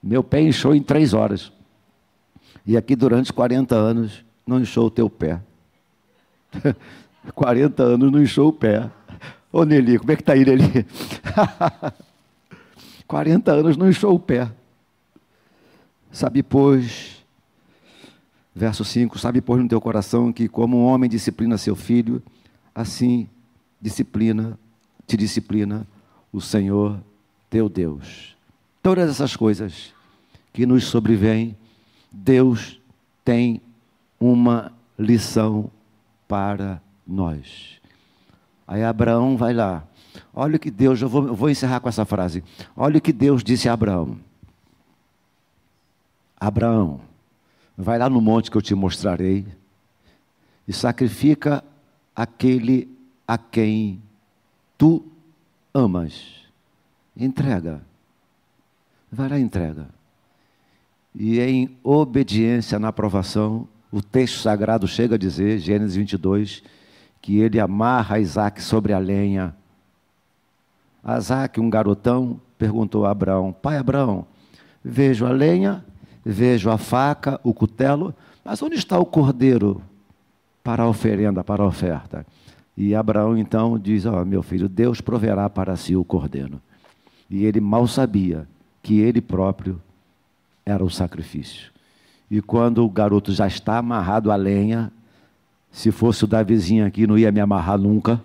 Meu 0.04 0.24
pé 0.24 0.42
inchou 0.44 0.76
em 0.76 0.84
três 0.84 1.12
horas. 1.12 1.52
E 2.64 2.78
aqui 2.78 2.96
durante 2.96 3.34
40 3.34 3.74
anos 3.74 4.24
não 4.46 4.60
inchou 4.60 4.86
o 4.86 4.92
teu 4.92 5.10
pé. 5.10 5.42
40 7.34 7.82
anos 7.82 8.12
não 8.12 8.22
inchou 8.22 8.50
o 8.50 8.54
pé. 8.54 8.92
Ô 9.52 9.64
Nelly, 9.64 9.98
como 9.98 10.12
é 10.12 10.16
que 10.16 10.22
está 10.22 10.34
aí, 10.34 10.46
Nelly? 10.46 10.86
40 13.12 13.52
anos 13.52 13.76
não 13.76 13.90
inchou 13.90 14.16
o 14.16 14.20
pé. 14.20 14.50
Sabe, 16.14 16.42
pois, 16.42 17.22
verso 18.56 18.86
5: 18.86 19.20
Sabe, 19.20 19.42
pois, 19.42 19.62
no 19.62 19.68
teu 19.68 19.82
coração 19.82 20.32
que, 20.32 20.48
como 20.48 20.78
um 20.78 20.86
homem 20.86 21.10
disciplina 21.10 21.58
seu 21.58 21.76
filho, 21.76 22.24
assim 22.74 23.28
disciplina, 23.82 24.58
te 25.06 25.18
disciplina 25.18 25.86
o 26.32 26.40
Senhor 26.40 27.04
teu 27.50 27.68
Deus. 27.68 28.34
Todas 28.82 29.10
essas 29.10 29.36
coisas 29.36 29.94
que 30.54 30.66
nos 30.66 30.86
sobrevêm, 30.86 31.58
Deus 32.10 32.80
tem 33.26 33.60
uma 34.18 34.72
lição 34.98 35.70
para 36.30 36.82
nós. 37.06 37.78
Aí 38.66 38.86
Abraão 38.86 39.36
vai 39.36 39.54
lá. 39.54 39.84
Olha 40.34 40.56
o 40.56 40.60
que 40.60 40.72
Deus, 40.72 41.02
eu 41.02 41.10
vou, 41.10 41.28
eu 41.28 41.36
vou 41.36 41.50
encerrar 41.50 41.80
com 41.80 41.90
essa 41.90 42.06
frase. 42.06 42.44
Olha 42.76 42.98
o 42.98 43.02
que 43.02 43.14
Deus 43.14 43.44
disse 43.44 43.68
a 43.68 43.74
Abraão. 43.74 44.18
Abraão, 46.40 47.02
vai 47.78 48.00
lá 48.00 48.10
no 48.10 48.22
monte 48.22 48.50
que 48.50 48.58
eu 48.58 48.62
te 48.62 48.74
mostrarei 48.74 49.46
e 50.68 50.74
sacrifica 50.74 51.64
aquele 52.16 52.90
a 53.28 53.38
quem 53.38 54.02
tu 54.78 55.06
amas. 55.74 56.42
Entrega. 57.16 57.82
Vai 59.12 59.30
lá 59.30 59.38
e 59.38 59.42
entrega. 59.42 59.90
E 61.14 61.40
em 61.40 61.78
obediência 61.84 62.80
na 62.80 62.88
aprovação, 62.88 63.68
o 63.92 64.02
texto 64.02 64.40
sagrado 64.40 64.88
chega 64.88 65.16
a 65.16 65.18
dizer, 65.18 65.60
Gênesis 65.60 65.98
22, 65.98 66.64
que 67.22 67.40
ele 67.40 67.60
amarra 67.60 68.20
Isaac 68.20 68.62
sobre 68.62 68.94
a 68.94 69.00
lenha. 69.00 69.56
Isaac, 71.18 71.60
um 71.60 71.70
garotão, 71.70 72.40
perguntou 72.58 73.06
a 73.06 73.12
Abraão: 73.12 73.52
Pai 73.52 73.78
Abraão, 73.78 74.26
vejo 74.84 75.26
a 75.26 75.32
lenha, 75.32 75.84
vejo 76.24 76.70
a 76.70 76.78
faca, 76.78 77.40
o 77.44 77.54
cutelo, 77.54 78.14
mas 78.44 78.62
onde 78.62 78.76
está 78.76 79.00
o 79.00 79.06
cordeiro 79.06 79.82
para 80.64 80.84
a 80.84 80.88
oferenda, 80.88 81.44
para 81.44 81.64
a 81.64 81.68
oferta? 81.68 82.26
E 82.78 82.96
Abraão 82.96 83.38
então 83.38 83.78
diz: 83.78 84.06
Ó, 84.06 84.22
oh, 84.22 84.26
meu 84.26 84.42
filho, 84.42 84.70
Deus 84.70 85.02
proverá 85.02 85.50
para 85.50 85.76
si 85.76 85.96
o 85.96 86.04
cordeiro. 86.04 86.62
E 87.30 87.46
ele 87.46 87.60
mal 87.60 87.88
sabia 87.88 88.48
que 88.84 89.00
ele 89.00 89.22
próprio 89.22 89.82
era 90.66 90.84
o 90.84 90.90
sacrifício. 90.90 91.72
E 92.30 92.42
quando 92.42 92.84
o 92.84 92.90
garoto 92.90 93.32
já 93.34 93.48
está 93.48 93.78
amarrado 93.78 94.32
à 94.32 94.36
lenha, 94.36 94.92
se 95.72 95.92
fosse 95.92 96.24
o 96.24 96.28
Davizinho 96.28 96.86
aqui, 96.86 97.06
não 97.06 97.18
ia 97.18 97.32
me 97.32 97.40
amarrar 97.40 97.78
nunca. 97.78 98.22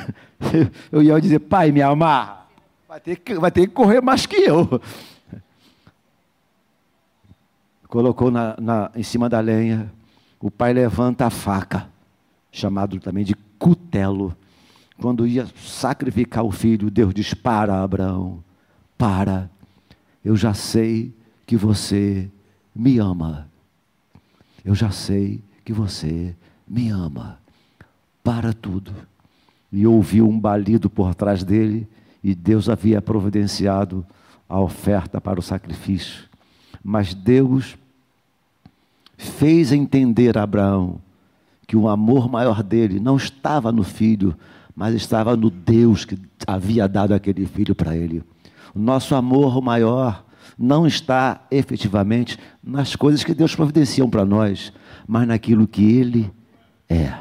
Eu 0.90 1.02
ia 1.02 1.20
dizer, 1.20 1.38
pai, 1.40 1.70
me 1.70 1.82
amarra. 1.82 2.46
Vai 2.88 3.00
ter 3.00 3.16
que, 3.16 3.34
vai 3.34 3.50
ter 3.50 3.66
que 3.66 3.72
correr 3.72 4.00
mais 4.00 4.26
que 4.26 4.36
eu. 4.36 4.80
Colocou 7.88 8.30
na, 8.30 8.54
na, 8.60 8.90
em 8.94 9.02
cima 9.02 9.28
da 9.28 9.40
lenha. 9.40 9.90
O 10.38 10.50
pai 10.50 10.74
levanta 10.74 11.24
a 11.24 11.30
faca, 11.30 11.88
chamado 12.50 13.00
também 13.00 13.24
de 13.24 13.34
cutelo. 13.58 14.36
Quando 15.00 15.26
ia 15.26 15.46
sacrificar 15.56 16.44
o 16.44 16.50
filho, 16.50 16.90
Deus 16.90 17.14
diz: 17.14 17.32
Para, 17.32 17.82
Abraão, 17.82 18.44
para. 18.98 19.48
Eu 20.22 20.36
já 20.36 20.52
sei 20.52 21.14
que 21.46 21.56
você 21.56 22.30
me 22.74 22.98
ama 22.98 23.48
eu 24.64 24.74
já 24.74 24.90
sei 24.90 25.42
que 25.64 25.72
você 25.72 26.34
me 26.66 26.88
ama. 26.88 27.38
Para 28.22 28.52
tudo. 28.52 28.94
E 29.72 29.86
ouviu 29.86 30.28
um 30.28 30.38
balido 30.38 30.90
por 30.90 31.14
trás 31.14 31.42
dele, 31.42 31.88
e 32.22 32.34
Deus 32.34 32.68
havia 32.68 33.00
providenciado 33.00 34.04
a 34.48 34.60
oferta 34.60 35.20
para 35.20 35.40
o 35.40 35.42
sacrifício. 35.42 36.24
Mas 36.84 37.14
Deus 37.14 37.76
fez 39.16 39.72
entender 39.72 40.36
a 40.36 40.42
Abraão 40.42 41.00
que 41.66 41.76
o 41.76 41.88
amor 41.88 42.28
maior 42.28 42.62
dele 42.62 43.00
não 43.00 43.16
estava 43.16 43.72
no 43.72 43.82
filho, 43.82 44.36
mas 44.74 44.94
estava 44.94 45.36
no 45.36 45.48
Deus 45.48 46.04
que 46.04 46.18
havia 46.46 46.86
dado 46.86 47.14
aquele 47.14 47.46
filho 47.46 47.74
para 47.74 47.96
ele. 47.96 48.22
O 48.74 48.78
nosso 48.78 49.14
amor 49.14 49.60
maior 49.62 50.24
não 50.58 50.86
está 50.86 51.40
efetivamente 51.50 52.38
nas 52.62 52.94
coisas 52.96 53.24
que 53.24 53.34
Deus 53.34 53.54
providenciam 53.54 54.08
para 54.08 54.24
nós, 54.24 54.72
mas 55.06 55.26
naquilo 55.26 55.66
que 55.66 55.82
Ele 55.82 56.30
é. 56.88 57.12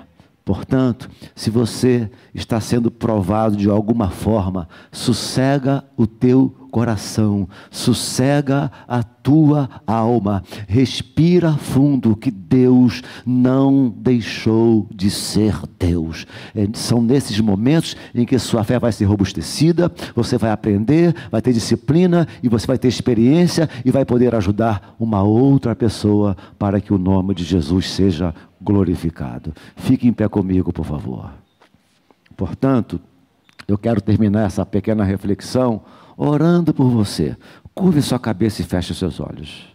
Portanto, 0.43 1.09
se 1.35 1.49
você 1.51 2.09
está 2.33 2.59
sendo 2.59 2.89
provado 2.89 3.55
de 3.55 3.69
alguma 3.69 4.09
forma, 4.09 4.67
sossega 4.91 5.83
o 5.95 6.07
teu 6.07 6.55
coração, 6.71 7.47
sossega 7.69 8.71
a 8.87 9.03
tua 9.03 9.69
alma, 9.85 10.41
respira 10.67 11.51
fundo 11.53 12.15
que 12.15 12.31
Deus 12.31 13.03
não 13.25 13.93
deixou 13.95 14.87
de 14.89 15.11
ser 15.11 15.53
Deus. 15.77 16.25
É, 16.55 16.67
são 16.73 17.01
nesses 17.01 17.39
momentos 17.39 17.95
em 18.15 18.25
que 18.25 18.39
sua 18.39 18.63
fé 18.63 18.79
vai 18.79 18.91
ser 18.91 19.05
robustecida, 19.05 19.91
você 20.15 20.37
vai 20.37 20.49
aprender, 20.49 21.13
vai 21.29 21.41
ter 21.41 21.53
disciplina 21.53 22.27
e 22.41 22.49
você 22.49 22.65
vai 22.65 22.77
ter 22.79 22.87
experiência 22.87 23.69
e 23.85 23.91
vai 23.91 24.05
poder 24.05 24.33
ajudar 24.33 24.95
uma 24.99 25.21
outra 25.21 25.75
pessoa 25.75 26.35
para 26.57 26.81
que 26.81 26.93
o 26.93 26.97
nome 26.97 27.35
de 27.35 27.43
Jesus 27.43 27.91
seja 27.91 28.33
glorificado. 28.61 29.53
Fique 29.75 30.07
em 30.07 30.13
pé 30.13 30.27
comigo, 30.27 30.71
por 30.71 30.85
favor. 30.85 31.31
Portanto, 32.37 33.01
eu 33.67 33.77
quero 33.77 34.01
terminar 34.01 34.45
essa 34.45 34.65
pequena 34.65 35.03
reflexão 35.03 35.81
orando 36.17 36.73
por 36.73 36.89
você. 36.89 37.35
Curve 37.73 38.01
sua 38.01 38.19
cabeça 38.19 38.61
e 38.61 38.65
feche 38.65 38.93
seus 38.93 39.19
olhos. 39.19 39.67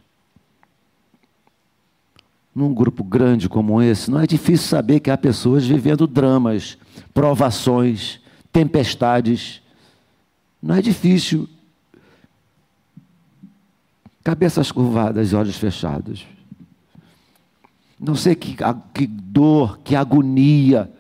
Num 2.55 2.73
grupo 2.73 3.05
grande 3.05 3.49
como 3.49 3.83
esse, 3.83 4.11
não 4.11 4.21
é 4.21 4.27
difícil 4.27 4.69
saber 4.69 5.01
que 5.01 5.11
há 5.11 5.17
pessoas 5.19 5.67
vivendo 5.67 6.07
dramas, 6.07 6.79
provações, 7.13 8.21
tempestades. 8.51 9.61
Não 10.63 10.75
é 10.75 10.81
difícil. 10.81 11.49
Cabeças 14.25 14.73
curvadas 14.73 15.33
e 15.33 15.37
olhos 15.37 15.57
fechados. 15.57 16.27
Não 17.99 18.15
sei 18.15 18.35
que, 18.35 18.57
que 18.93 19.07
dor, 19.07 19.79
que 19.79 19.97
agonia 19.97 20.91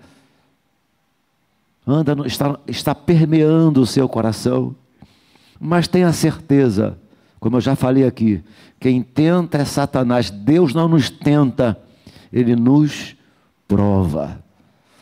anda, 1.87 2.17
está, 2.27 2.59
está 2.67 2.95
permeando 2.95 3.81
o 3.81 3.87
seu 3.87 4.09
coração. 4.09 4.75
Mas 5.61 5.87
tenha 5.87 6.13
certeza, 6.13 6.99
como 7.39 7.57
eu 7.57 7.61
já 7.61 7.77
falei 7.77 8.05
aqui, 8.05 8.43
quem 8.81 9.03
tenta 9.03 9.59
é 9.59 9.65
Satanás. 9.65 10.31
Deus 10.31 10.75
não 10.75 10.89
nos 10.89 11.09
tenta, 11.09 11.79
ele 12.33 12.57
nos 12.57 13.15
prova 13.69 14.43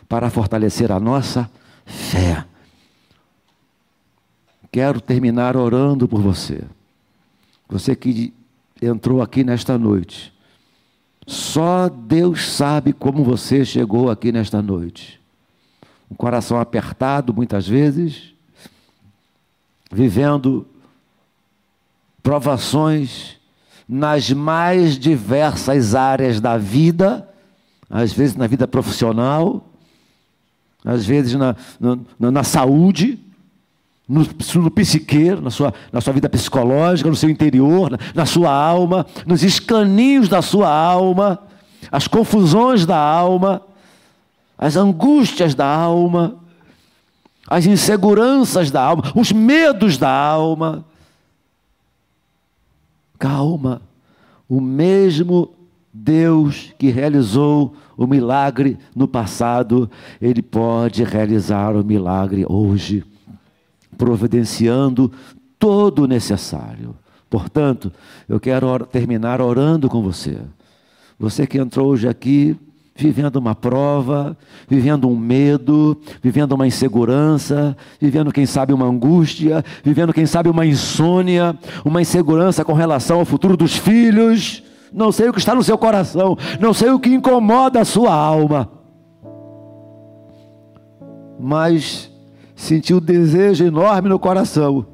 para 0.08 0.28
fortalecer 0.28 0.92
a 0.92 1.00
nossa 1.00 1.50
fé. 1.86 2.44
Quero 4.70 5.00
terminar 5.00 5.56
orando 5.56 6.06
por 6.06 6.20
você. 6.20 6.62
Você 7.68 7.96
que 7.96 8.34
entrou 8.82 9.22
aqui 9.22 9.42
nesta 9.42 9.78
noite. 9.78 10.33
Só 11.26 11.88
Deus 11.88 12.52
sabe 12.52 12.92
como 12.92 13.24
você 13.24 13.64
chegou 13.64 14.10
aqui 14.10 14.30
nesta 14.30 14.60
noite. 14.60 15.20
Um 16.10 16.14
coração 16.14 16.60
apertado 16.60 17.32
muitas 17.32 17.66
vezes, 17.66 18.34
vivendo 19.90 20.66
provações 22.22 23.36
nas 23.88 24.30
mais 24.30 24.98
diversas 24.98 25.94
áreas 25.94 26.40
da 26.40 26.56
vida, 26.56 27.28
às 27.88 28.12
vezes 28.12 28.36
na 28.36 28.46
vida 28.46 28.66
profissional, 28.66 29.64
às 30.84 31.04
vezes 31.04 31.34
na, 31.34 31.56
na, 32.18 32.30
na 32.30 32.44
saúde, 32.44 33.18
no, 34.08 34.22
no 34.56 34.70
psique, 34.70 35.30
na 35.40 35.50
sua, 35.50 35.72
na 35.90 36.00
sua 36.00 36.12
vida 36.12 36.28
psicológica, 36.28 37.08
no 37.08 37.16
seu 37.16 37.30
interior, 37.30 37.90
na, 37.90 37.98
na 38.14 38.26
sua 38.26 38.52
alma, 38.52 39.06
nos 39.26 39.42
escaninhos 39.42 40.28
da 40.28 40.42
sua 40.42 40.68
alma, 40.68 41.38
as 41.90 42.06
confusões 42.06 42.84
da 42.84 42.98
alma, 42.98 43.62
as 44.58 44.76
angústias 44.76 45.54
da 45.54 45.66
alma, 45.66 46.36
as 47.48 47.66
inseguranças 47.66 48.70
da 48.70 48.82
alma, 48.82 49.12
os 49.14 49.32
medos 49.32 49.98
da 49.98 50.10
alma. 50.10 50.84
Calma, 53.18 53.80
o 54.48 54.60
mesmo 54.60 55.50
Deus 55.92 56.74
que 56.78 56.90
realizou 56.90 57.74
o 57.96 58.06
milagre 58.06 58.76
no 58.94 59.06
passado, 59.06 59.90
Ele 60.20 60.42
pode 60.42 61.04
realizar 61.04 61.76
o 61.76 61.84
milagre 61.84 62.44
hoje, 62.48 63.04
providenciando 63.96 65.10
todo 65.58 66.04
o 66.04 66.06
necessário. 66.06 66.94
Portanto, 67.30 67.92
eu 68.28 68.38
quero 68.38 68.78
terminar 68.86 69.40
orando 69.40 69.88
com 69.88 70.02
você. 70.02 70.38
Você 71.18 71.46
que 71.46 71.58
entrou 71.58 71.88
hoje 71.88 72.08
aqui 72.08 72.56
vivendo 72.96 73.36
uma 73.36 73.54
prova, 73.54 74.36
vivendo 74.68 75.08
um 75.08 75.16
medo, 75.16 76.00
vivendo 76.22 76.52
uma 76.52 76.66
insegurança, 76.66 77.76
vivendo, 78.00 78.32
quem 78.32 78.46
sabe, 78.46 78.72
uma 78.72 78.86
angústia, 78.86 79.64
vivendo, 79.82 80.12
quem 80.12 80.26
sabe, 80.26 80.48
uma 80.48 80.64
insônia, 80.64 81.58
uma 81.84 82.00
insegurança 82.00 82.64
com 82.64 82.72
relação 82.72 83.18
ao 83.18 83.24
futuro 83.24 83.56
dos 83.56 83.76
filhos. 83.76 84.62
Não 84.92 85.10
sei 85.10 85.28
o 85.28 85.32
que 85.32 85.40
está 85.40 85.56
no 85.56 85.64
seu 85.64 85.76
coração, 85.76 86.38
não 86.60 86.72
sei 86.72 86.90
o 86.90 87.00
que 87.00 87.12
incomoda 87.12 87.80
a 87.80 87.84
sua 87.84 88.14
alma, 88.14 88.70
mas 91.40 92.13
senti 92.64 92.94
o 92.94 93.00
desejo 93.00 93.64
enorme 93.64 94.08
no 94.08 94.18
coração 94.18 94.86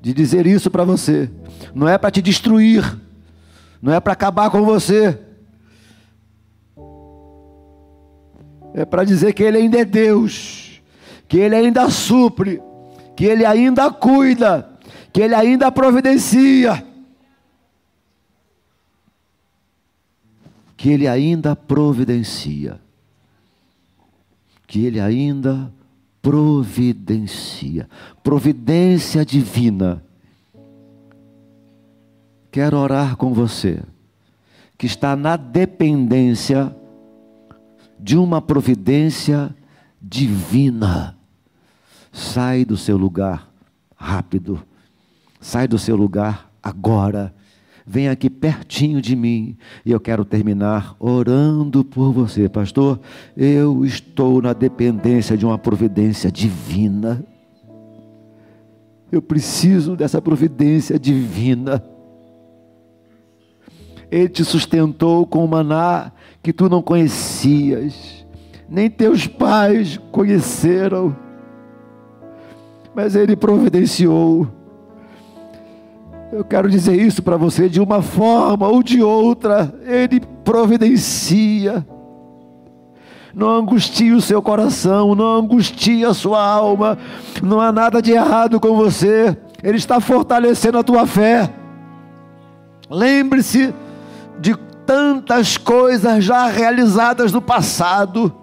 de 0.00 0.12
dizer 0.12 0.46
isso 0.46 0.70
para 0.70 0.84
você. 0.84 1.30
Não 1.74 1.88
é 1.88 1.98
para 1.98 2.10
te 2.10 2.22
destruir, 2.22 2.98
não 3.80 3.92
é 3.92 4.00
para 4.00 4.12
acabar 4.12 4.50
com 4.50 4.62
você 4.64 5.18
é 8.74 8.84
para 8.84 9.04
dizer 9.04 9.32
que 9.32 9.42
Ele 9.42 9.58
ainda 9.58 9.80
é 9.80 9.84
Deus, 9.84 10.80
que 11.26 11.38
Ele 11.38 11.56
ainda 11.56 11.90
supre, 11.90 12.62
que 13.16 13.24
Ele 13.24 13.44
ainda 13.44 13.90
cuida, 13.90 14.70
que 15.12 15.20
Ele 15.20 15.34
ainda 15.34 15.72
providencia. 15.72 16.84
Que 20.76 20.90
Ele 20.90 21.08
ainda 21.08 21.56
providencia. 21.56 22.80
Que 24.64 24.86
Ele 24.86 25.00
ainda 25.00 25.72
providencia. 26.28 27.88
Providência 28.22 29.24
divina. 29.24 30.04
Quero 32.52 32.76
orar 32.76 33.16
com 33.16 33.32
você, 33.32 33.82
que 34.76 34.84
está 34.84 35.16
na 35.16 35.38
dependência 35.38 36.76
de 37.98 38.18
uma 38.18 38.42
providência 38.42 39.56
divina. 40.02 41.16
Sai 42.12 42.62
do 42.62 42.76
seu 42.76 42.98
lugar 42.98 43.50
rápido, 43.96 44.62
sai 45.40 45.66
do 45.66 45.78
seu 45.78 45.96
lugar 45.96 46.50
agora. 46.62 47.34
Vem 47.90 48.10
aqui 48.10 48.28
pertinho 48.28 49.00
de 49.00 49.16
mim 49.16 49.56
e 49.82 49.90
eu 49.90 49.98
quero 49.98 50.22
terminar 50.22 50.94
orando 51.00 51.82
por 51.82 52.12
você, 52.12 52.46
pastor. 52.46 53.00
Eu 53.34 53.82
estou 53.82 54.42
na 54.42 54.52
dependência 54.52 55.38
de 55.38 55.46
uma 55.46 55.56
providência 55.56 56.30
divina. 56.30 57.24
Eu 59.10 59.22
preciso 59.22 59.96
dessa 59.96 60.20
providência 60.20 60.98
divina. 60.98 61.82
Ele 64.10 64.28
te 64.28 64.44
sustentou 64.44 65.26
com 65.26 65.42
o 65.42 65.48
maná 65.48 66.12
que 66.42 66.52
tu 66.52 66.68
não 66.68 66.82
conhecias, 66.82 68.26
nem 68.68 68.90
teus 68.90 69.26
pais 69.26 69.98
conheceram, 70.12 71.16
mas 72.94 73.16
Ele 73.16 73.34
providenciou. 73.34 74.57
Eu 76.30 76.44
quero 76.44 76.68
dizer 76.68 76.94
isso 76.94 77.22
para 77.22 77.38
você 77.38 77.70
de 77.70 77.80
uma 77.80 78.02
forma 78.02 78.68
ou 78.68 78.82
de 78.82 79.02
outra, 79.02 79.74
Ele 79.86 80.20
providencia. 80.44 81.86
Não 83.34 83.48
angustie 83.48 84.12
o 84.12 84.20
seu 84.20 84.42
coração, 84.42 85.14
não 85.14 85.36
angustie 85.36 86.04
a 86.04 86.12
sua 86.12 86.42
alma, 86.42 86.98
não 87.42 87.60
há 87.60 87.72
nada 87.72 88.02
de 88.02 88.12
errado 88.12 88.60
com 88.60 88.76
você, 88.76 89.36
Ele 89.62 89.78
está 89.78 90.00
fortalecendo 90.00 90.76
a 90.76 90.82
tua 90.82 91.06
fé. 91.06 91.48
Lembre-se 92.90 93.74
de 94.38 94.54
tantas 94.84 95.56
coisas 95.56 96.22
já 96.22 96.46
realizadas 96.46 97.32
no 97.32 97.40
passado. 97.40 98.34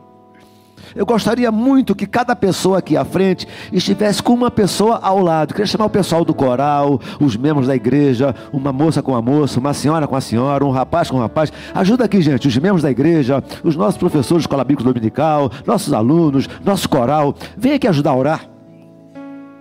Eu 0.93 1.05
gostaria 1.05 1.51
muito 1.51 1.95
que 1.95 2.05
cada 2.05 2.36
pessoa 2.36 2.79
aqui 2.79 2.97
à 2.97 3.05
frente 3.05 3.47
estivesse 3.71 4.21
com 4.21 4.33
uma 4.33 4.51
pessoa 4.51 4.99
ao 5.01 5.19
lado. 5.19 5.53
Queria 5.53 5.65
chamar 5.65 5.86
o 5.86 5.89
pessoal 5.89 6.25
do 6.25 6.33
coral, 6.33 6.99
os 7.19 7.36
membros 7.36 7.67
da 7.67 7.75
igreja, 7.75 8.36
uma 8.51 8.73
moça 8.73 9.01
com 9.01 9.15
a 9.15 9.21
moça, 9.21 9.59
uma 9.59 9.73
senhora 9.73 10.07
com 10.07 10.15
a 10.15 10.21
senhora, 10.21 10.65
um 10.65 10.71
rapaz 10.71 11.09
com 11.09 11.17
o 11.17 11.19
rapaz. 11.21 11.51
Ajuda 11.73 12.05
aqui, 12.05 12.21
gente, 12.21 12.47
os 12.47 12.57
membros 12.57 12.81
da 12.81 12.91
igreja, 12.91 13.43
os 13.63 13.75
nossos 13.75 13.97
professores 13.97 14.41
de 14.41 14.47
escola 14.47 14.63
bíblica 14.63 14.83
dominical, 14.83 15.51
nossos 15.65 15.93
alunos, 15.93 16.49
nosso 16.63 16.89
coral. 16.89 17.36
Vem 17.57 17.73
aqui 17.73 17.88
ajudar 17.88 18.11
a 18.11 18.15
orar. 18.15 18.49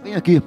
Vem 0.03 0.15
aqui 0.15 0.43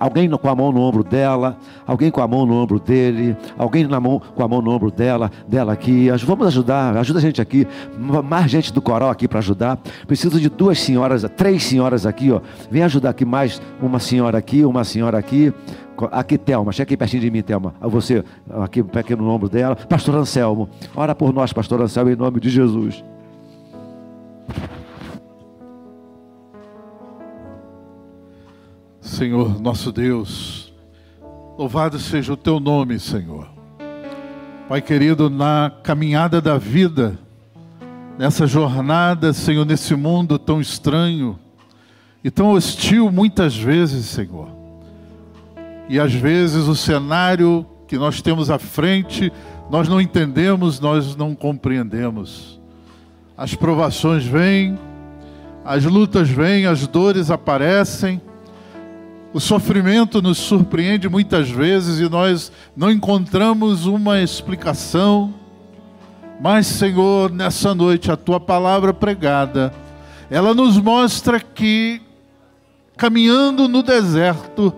alguém 0.00 0.30
com 0.30 0.48
a 0.48 0.56
mão 0.56 0.72
no 0.72 0.80
ombro 0.80 1.04
dela, 1.04 1.58
alguém 1.86 2.10
com 2.10 2.22
a 2.22 2.26
mão 2.26 2.46
no 2.46 2.54
ombro 2.54 2.80
dele, 2.80 3.36
alguém 3.58 3.86
na 3.86 4.00
mão, 4.00 4.20
com 4.34 4.42
a 4.42 4.48
mão 4.48 4.62
no 4.62 4.70
ombro 4.70 4.90
dela, 4.90 5.30
dela 5.46 5.74
aqui. 5.74 6.08
Vamos 6.24 6.46
ajudar, 6.46 6.96
ajuda 6.96 7.18
a 7.18 7.22
gente 7.22 7.40
aqui, 7.40 7.68
mais 8.24 8.50
gente 8.50 8.72
do 8.72 8.80
coral 8.80 9.10
aqui 9.10 9.28
para 9.28 9.40
ajudar. 9.40 9.78
Preciso 10.06 10.40
de 10.40 10.48
duas 10.48 10.80
senhoras, 10.80 11.24
três 11.36 11.62
senhoras 11.62 12.06
aqui, 12.06 12.32
ó. 12.32 12.40
Vem 12.70 12.82
ajudar 12.82 13.10
aqui 13.10 13.26
mais 13.26 13.60
uma 13.82 14.00
senhora 14.00 14.38
aqui, 14.38 14.64
uma 14.64 14.82
senhora 14.82 15.18
aqui. 15.18 15.52
Aqui, 16.12 16.38
Thelma, 16.38 16.72
chega 16.72 16.84
aqui 16.84 16.96
pertinho 16.96 17.20
de 17.20 17.30
mim, 17.30 17.42
Thelma. 17.42 17.74
Você, 17.82 18.24
aqui, 18.62 18.82
aqui 18.94 19.14
no 19.14 19.28
ombro 19.28 19.50
dela. 19.50 19.76
Pastor 19.76 20.14
Anselmo, 20.14 20.66
ora 20.96 21.14
por 21.14 21.30
nós, 21.30 21.52
Pastor 21.52 21.78
Anselmo, 21.82 22.10
em 22.10 22.16
nome 22.16 22.40
de 22.40 22.48
Jesus. 22.48 23.04
Senhor 29.20 29.60
nosso 29.60 29.92
Deus, 29.92 30.72
louvado 31.58 31.98
seja 31.98 32.32
o 32.32 32.38
teu 32.38 32.58
nome, 32.58 32.98
Senhor. 32.98 33.50
Pai 34.66 34.80
querido, 34.80 35.28
na 35.28 35.70
caminhada 35.82 36.40
da 36.40 36.56
vida, 36.56 37.18
nessa 38.18 38.46
jornada, 38.46 39.34
Senhor, 39.34 39.66
nesse 39.66 39.94
mundo 39.94 40.38
tão 40.38 40.58
estranho 40.58 41.38
e 42.24 42.30
tão 42.30 42.52
hostil 42.52 43.12
muitas 43.12 43.54
vezes, 43.54 44.06
Senhor. 44.06 44.48
E 45.86 46.00
às 46.00 46.14
vezes 46.14 46.66
o 46.66 46.74
cenário 46.74 47.66
que 47.86 47.98
nós 47.98 48.22
temos 48.22 48.50
à 48.50 48.58
frente, 48.58 49.30
nós 49.68 49.86
não 49.86 50.00
entendemos, 50.00 50.80
nós 50.80 51.14
não 51.14 51.34
compreendemos. 51.34 52.58
As 53.36 53.54
provações 53.54 54.24
vêm, 54.24 54.78
as 55.62 55.84
lutas 55.84 56.30
vêm, 56.30 56.64
as 56.64 56.86
dores 56.86 57.30
aparecem, 57.30 58.18
o 59.32 59.38
sofrimento 59.38 60.20
nos 60.20 60.38
surpreende 60.38 61.08
muitas 61.08 61.48
vezes 61.48 62.00
e 62.00 62.08
nós 62.08 62.50
não 62.76 62.90
encontramos 62.90 63.86
uma 63.86 64.20
explicação. 64.20 65.32
Mas, 66.40 66.66
Senhor, 66.66 67.30
nessa 67.30 67.74
noite, 67.74 68.10
a 68.10 68.16
tua 68.16 68.40
palavra 68.40 68.92
pregada, 68.92 69.72
ela 70.28 70.52
nos 70.52 70.78
mostra 70.78 71.38
que, 71.38 72.00
caminhando 72.96 73.68
no 73.68 73.82
deserto, 73.82 74.74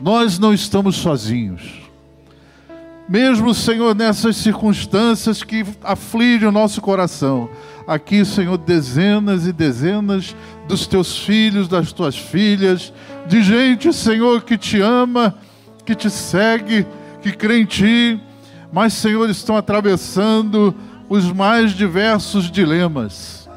nós 0.00 0.38
não 0.38 0.52
estamos 0.52 0.96
sozinhos. 0.96 1.84
Mesmo, 3.08 3.52
Senhor, 3.52 3.94
nessas 3.94 4.36
circunstâncias 4.36 5.42
que 5.42 5.64
afligem 5.82 6.48
o 6.48 6.52
nosso 6.52 6.80
coração, 6.80 7.50
aqui, 7.86 8.24
Senhor, 8.24 8.56
dezenas 8.56 9.46
e 9.46 9.52
dezenas 9.52 10.34
dos 10.66 10.86
teus 10.86 11.18
filhos, 11.18 11.68
das 11.68 11.92
tuas 11.92 12.16
filhas, 12.16 12.92
de 13.26 13.42
gente, 13.42 13.92
Senhor, 13.92 14.42
que 14.42 14.56
te 14.58 14.80
ama, 14.80 15.34
que 15.84 15.94
te 15.94 16.10
segue, 16.10 16.86
que 17.22 17.32
crê 17.32 17.60
em 17.60 17.64
ti, 17.64 18.20
mas, 18.72 18.92
Senhor, 18.92 19.28
estão 19.30 19.56
atravessando 19.56 20.74
os 21.08 21.30
mais 21.30 21.72
diversos 21.72 22.50
dilemas. 22.50 23.48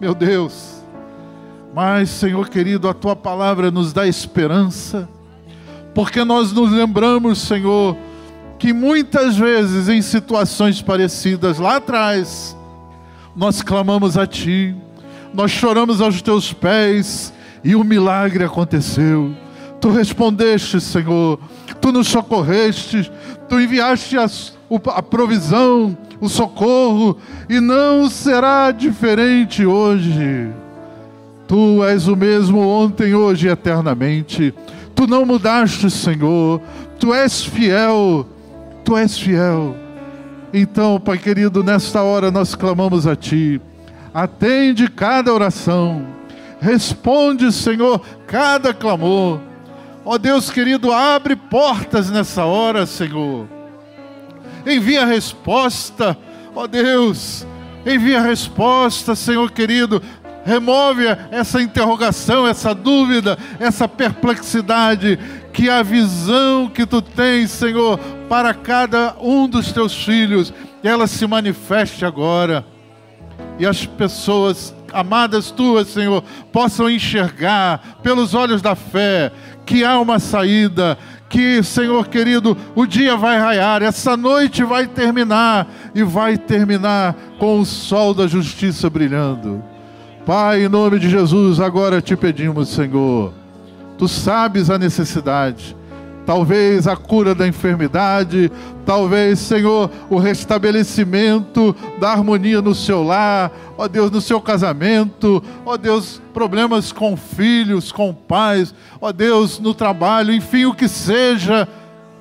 Meu 0.00 0.14
Deus, 0.14 0.82
mas, 1.74 2.08
Senhor 2.10 2.48
querido, 2.48 2.88
a 2.88 2.94
tua 2.94 3.14
palavra 3.14 3.70
nos 3.70 3.92
dá 3.92 4.06
esperança, 4.06 5.08
porque 5.94 6.24
nós 6.24 6.52
nos 6.52 6.70
lembramos, 6.70 7.38
Senhor, 7.38 7.96
que 8.58 8.72
muitas 8.72 9.36
vezes 9.36 9.88
em 9.88 10.02
situações 10.02 10.82
parecidas 10.82 11.58
lá 11.58 11.76
atrás, 11.76 12.56
nós 13.36 13.62
clamamos 13.62 14.16
a 14.16 14.26
Ti, 14.26 14.74
nós 15.32 15.50
choramos 15.50 16.00
aos 16.00 16.22
Teus 16.22 16.52
pés, 16.52 17.32
e 17.62 17.74
o 17.74 17.84
milagre 17.84 18.44
aconteceu. 18.44 19.34
Tu 19.80 19.90
respondeste, 19.90 20.80
Senhor, 20.80 21.38
tu 21.80 21.92
nos 21.92 22.08
socorreste, 22.08 23.10
tu 23.48 23.60
enviaste 23.60 24.16
a, 24.18 24.26
a 24.94 25.02
provisão, 25.02 25.96
o 26.20 26.28
socorro, 26.28 27.16
e 27.48 27.60
não 27.60 28.10
será 28.10 28.70
diferente 28.70 29.64
hoje. 29.64 30.50
Tu 31.46 31.82
és 31.84 32.06
o 32.08 32.16
mesmo 32.16 32.60
ontem, 32.60 33.14
hoje 33.14 33.46
e 33.46 33.50
eternamente. 33.50 34.52
Tu 34.94 35.06
não 35.06 35.24
mudaste, 35.24 35.90
Senhor. 35.90 36.60
Tu 36.98 37.14
és 37.14 37.42
fiel. 37.42 38.26
Tu 38.84 38.96
és 38.96 39.18
fiel. 39.18 39.74
Então, 40.52 41.00
Pai 41.00 41.16
querido, 41.16 41.62
nesta 41.62 42.02
hora 42.02 42.30
nós 42.30 42.54
clamamos 42.54 43.06
a 43.06 43.16
Ti. 43.16 43.60
Atende 44.12 44.88
cada 44.88 45.32
oração. 45.32 46.17
Responde, 46.60 47.52
Senhor, 47.52 48.00
cada 48.26 48.74
clamor. 48.74 49.40
Ó 50.04 50.16
Deus 50.18 50.50
querido, 50.50 50.92
abre 50.92 51.36
portas 51.36 52.10
nessa 52.10 52.44
hora, 52.44 52.86
Senhor. 52.86 53.46
Envia 54.66 55.04
resposta, 55.04 56.16
ó 56.54 56.66
Deus. 56.66 57.46
Envia 57.86 58.20
resposta, 58.20 59.14
Senhor 59.14 59.50
querido. 59.50 60.02
Remove 60.44 61.04
essa 61.30 61.60
interrogação, 61.60 62.46
essa 62.46 62.74
dúvida, 62.74 63.38
essa 63.60 63.86
perplexidade. 63.86 65.18
Que 65.52 65.68
a 65.68 65.82
visão 65.82 66.68
que 66.68 66.86
tu 66.86 67.02
tens, 67.02 67.50
Senhor, 67.50 67.98
para 68.28 68.54
cada 68.54 69.14
um 69.20 69.46
dos 69.46 69.72
teus 69.72 69.94
filhos, 69.94 70.52
ela 70.82 71.06
se 71.06 71.26
manifeste 71.26 72.04
agora. 72.04 72.64
E 73.58 73.66
as 73.66 73.84
pessoas 73.84 74.74
amadas 74.92 75.50
tuas, 75.50 75.88
Senhor, 75.88 76.22
possam 76.52 76.90
enxergar 76.90 77.98
pelos 78.02 78.34
olhos 78.34 78.60
da 78.60 78.74
fé 78.74 79.32
que 79.64 79.84
há 79.84 79.98
uma 80.00 80.18
saída, 80.18 80.98
que, 81.28 81.62
Senhor 81.62 82.08
querido, 82.08 82.56
o 82.74 82.86
dia 82.86 83.16
vai 83.16 83.38
raiar, 83.38 83.82
essa 83.82 84.16
noite 84.16 84.64
vai 84.64 84.86
terminar 84.86 85.66
e 85.94 86.02
vai 86.02 86.36
terminar 86.36 87.14
com 87.38 87.60
o 87.60 87.66
sol 87.66 88.14
da 88.14 88.26
justiça 88.26 88.88
brilhando. 88.88 89.62
Pai, 90.26 90.64
em 90.64 90.68
nome 90.68 90.98
de 90.98 91.08
Jesus, 91.08 91.60
agora 91.60 92.02
te 92.02 92.16
pedimos, 92.16 92.68
Senhor, 92.68 93.32
tu 93.96 94.08
sabes 94.08 94.68
a 94.68 94.78
necessidade 94.78 95.77
talvez 96.28 96.86
a 96.86 96.94
cura 96.94 97.34
da 97.34 97.48
enfermidade, 97.48 98.52
talvez, 98.84 99.38
Senhor, 99.38 99.90
o 100.10 100.18
restabelecimento 100.18 101.74
da 101.98 102.10
harmonia 102.10 102.60
no 102.60 102.74
seu 102.74 103.02
lar, 103.02 103.50
ó 103.78 103.88
Deus, 103.88 104.10
no 104.10 104.20
seu 104.20 104.38
casamento, 104.38 105.42
ó 105.64 105.78
Deus, 105.78 106.20
problemas 106.34 106.92
com 106.92 107.16
filhos, 107.16 107.90
com 107.90 108.12
pais, 108.12 108.74
ó 109.00 109.10
Deus, 109.10 109.58
no 109.58 109.72
trabalho, 109.72 110.30
enfim, 110.30 110.66
o 110.66 110.74
que 110.74 110.86
seja, 110.86 111.66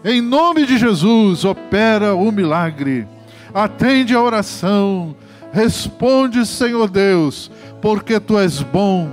em 0.05 0.22
nome 0.22 0.66
de 0.66 0.78
Jesus, 0.78 1.43
opera 1.43 2.16
o 2.16 2.32
milagre, 2.32 3.05
atende 3.53 4.16
a 4.16 4.22
oração, 4.22 5.18
responde, 5.51 6.45
Senhor 6.45 6.89
Deus, 6.89 7.51
porque 7.82 8.22
tu 8.22 8.39
és 8.39 8.62
bom, 8.62 9.10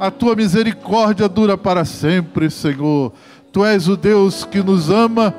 a 0.00 0.10
tua 0.10 0.34
misericórdia 0.34 1.28
dura 1.28 1.56
para 1.56 1.84
sempre, 1.84 2.50
Senhor. 2.50 3.12
Tu 3.52 3.64
és 3.64 3.86
o 3.86 3.96
Deus 3.96 4.44
que 4.44 4.62
nos 4.62 4.88
ama, 4.88 5.34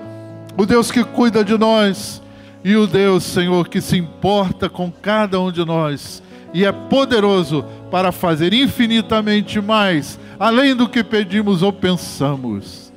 o 0.55 0.66
Deus 0.66 0.91
que 0.91 1.03
cuida 1.03 1.43
de 1.43 1.57
nós 1.57 2.22
e 2.64 2.76
o 2.76 2.86
Deus, 2.86 3.24
Senhor, 3.24 3.68
que 3.68 3.82
se 3.82 3.97
importa 3.97 4.70
com 4.70 4.91
cada 4.91 5.39
um 5.39 5.51
de 5.51 5.66
nós 5.66 6.22
e 6.53 6.64
é 6.64 6.72
poderoso 6.72 7.66
para 7.89 8.11
fazer 8.11 8.53
infinitamente 8.53 9.59
mais, 9.59 10.20
além 10.39 10.76
do 10.76 10.88
que 10.88 11.03
pedimos 11.03 11.64
ou 11.64 11.74
pensamos. 11.74 12.93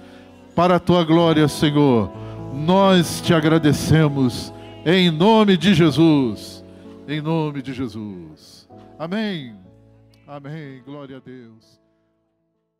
Para 0.54 0.76
a 0.76 0.80
tua 0.80 1.02
glória, 1.04 1.48
Senhor, 1.48 2.12
nós 2.54 3.20
te 3.20 3.32
agradecemos 3.32 4.52
em 4.84 5.10
nome 5.10 5.56
de 5.56 5.74
Jesus. 5.74 6.64
Em 7.08 7.20
nome 7.20 7.62
de 7.62 7.72
Jesus. 7.72 8.68
Amém. 8.98 9.54
Amém. 10.26 10.82
Glória 10.84 11.16
a 11.16 11.20
Deus. 11.20 11.85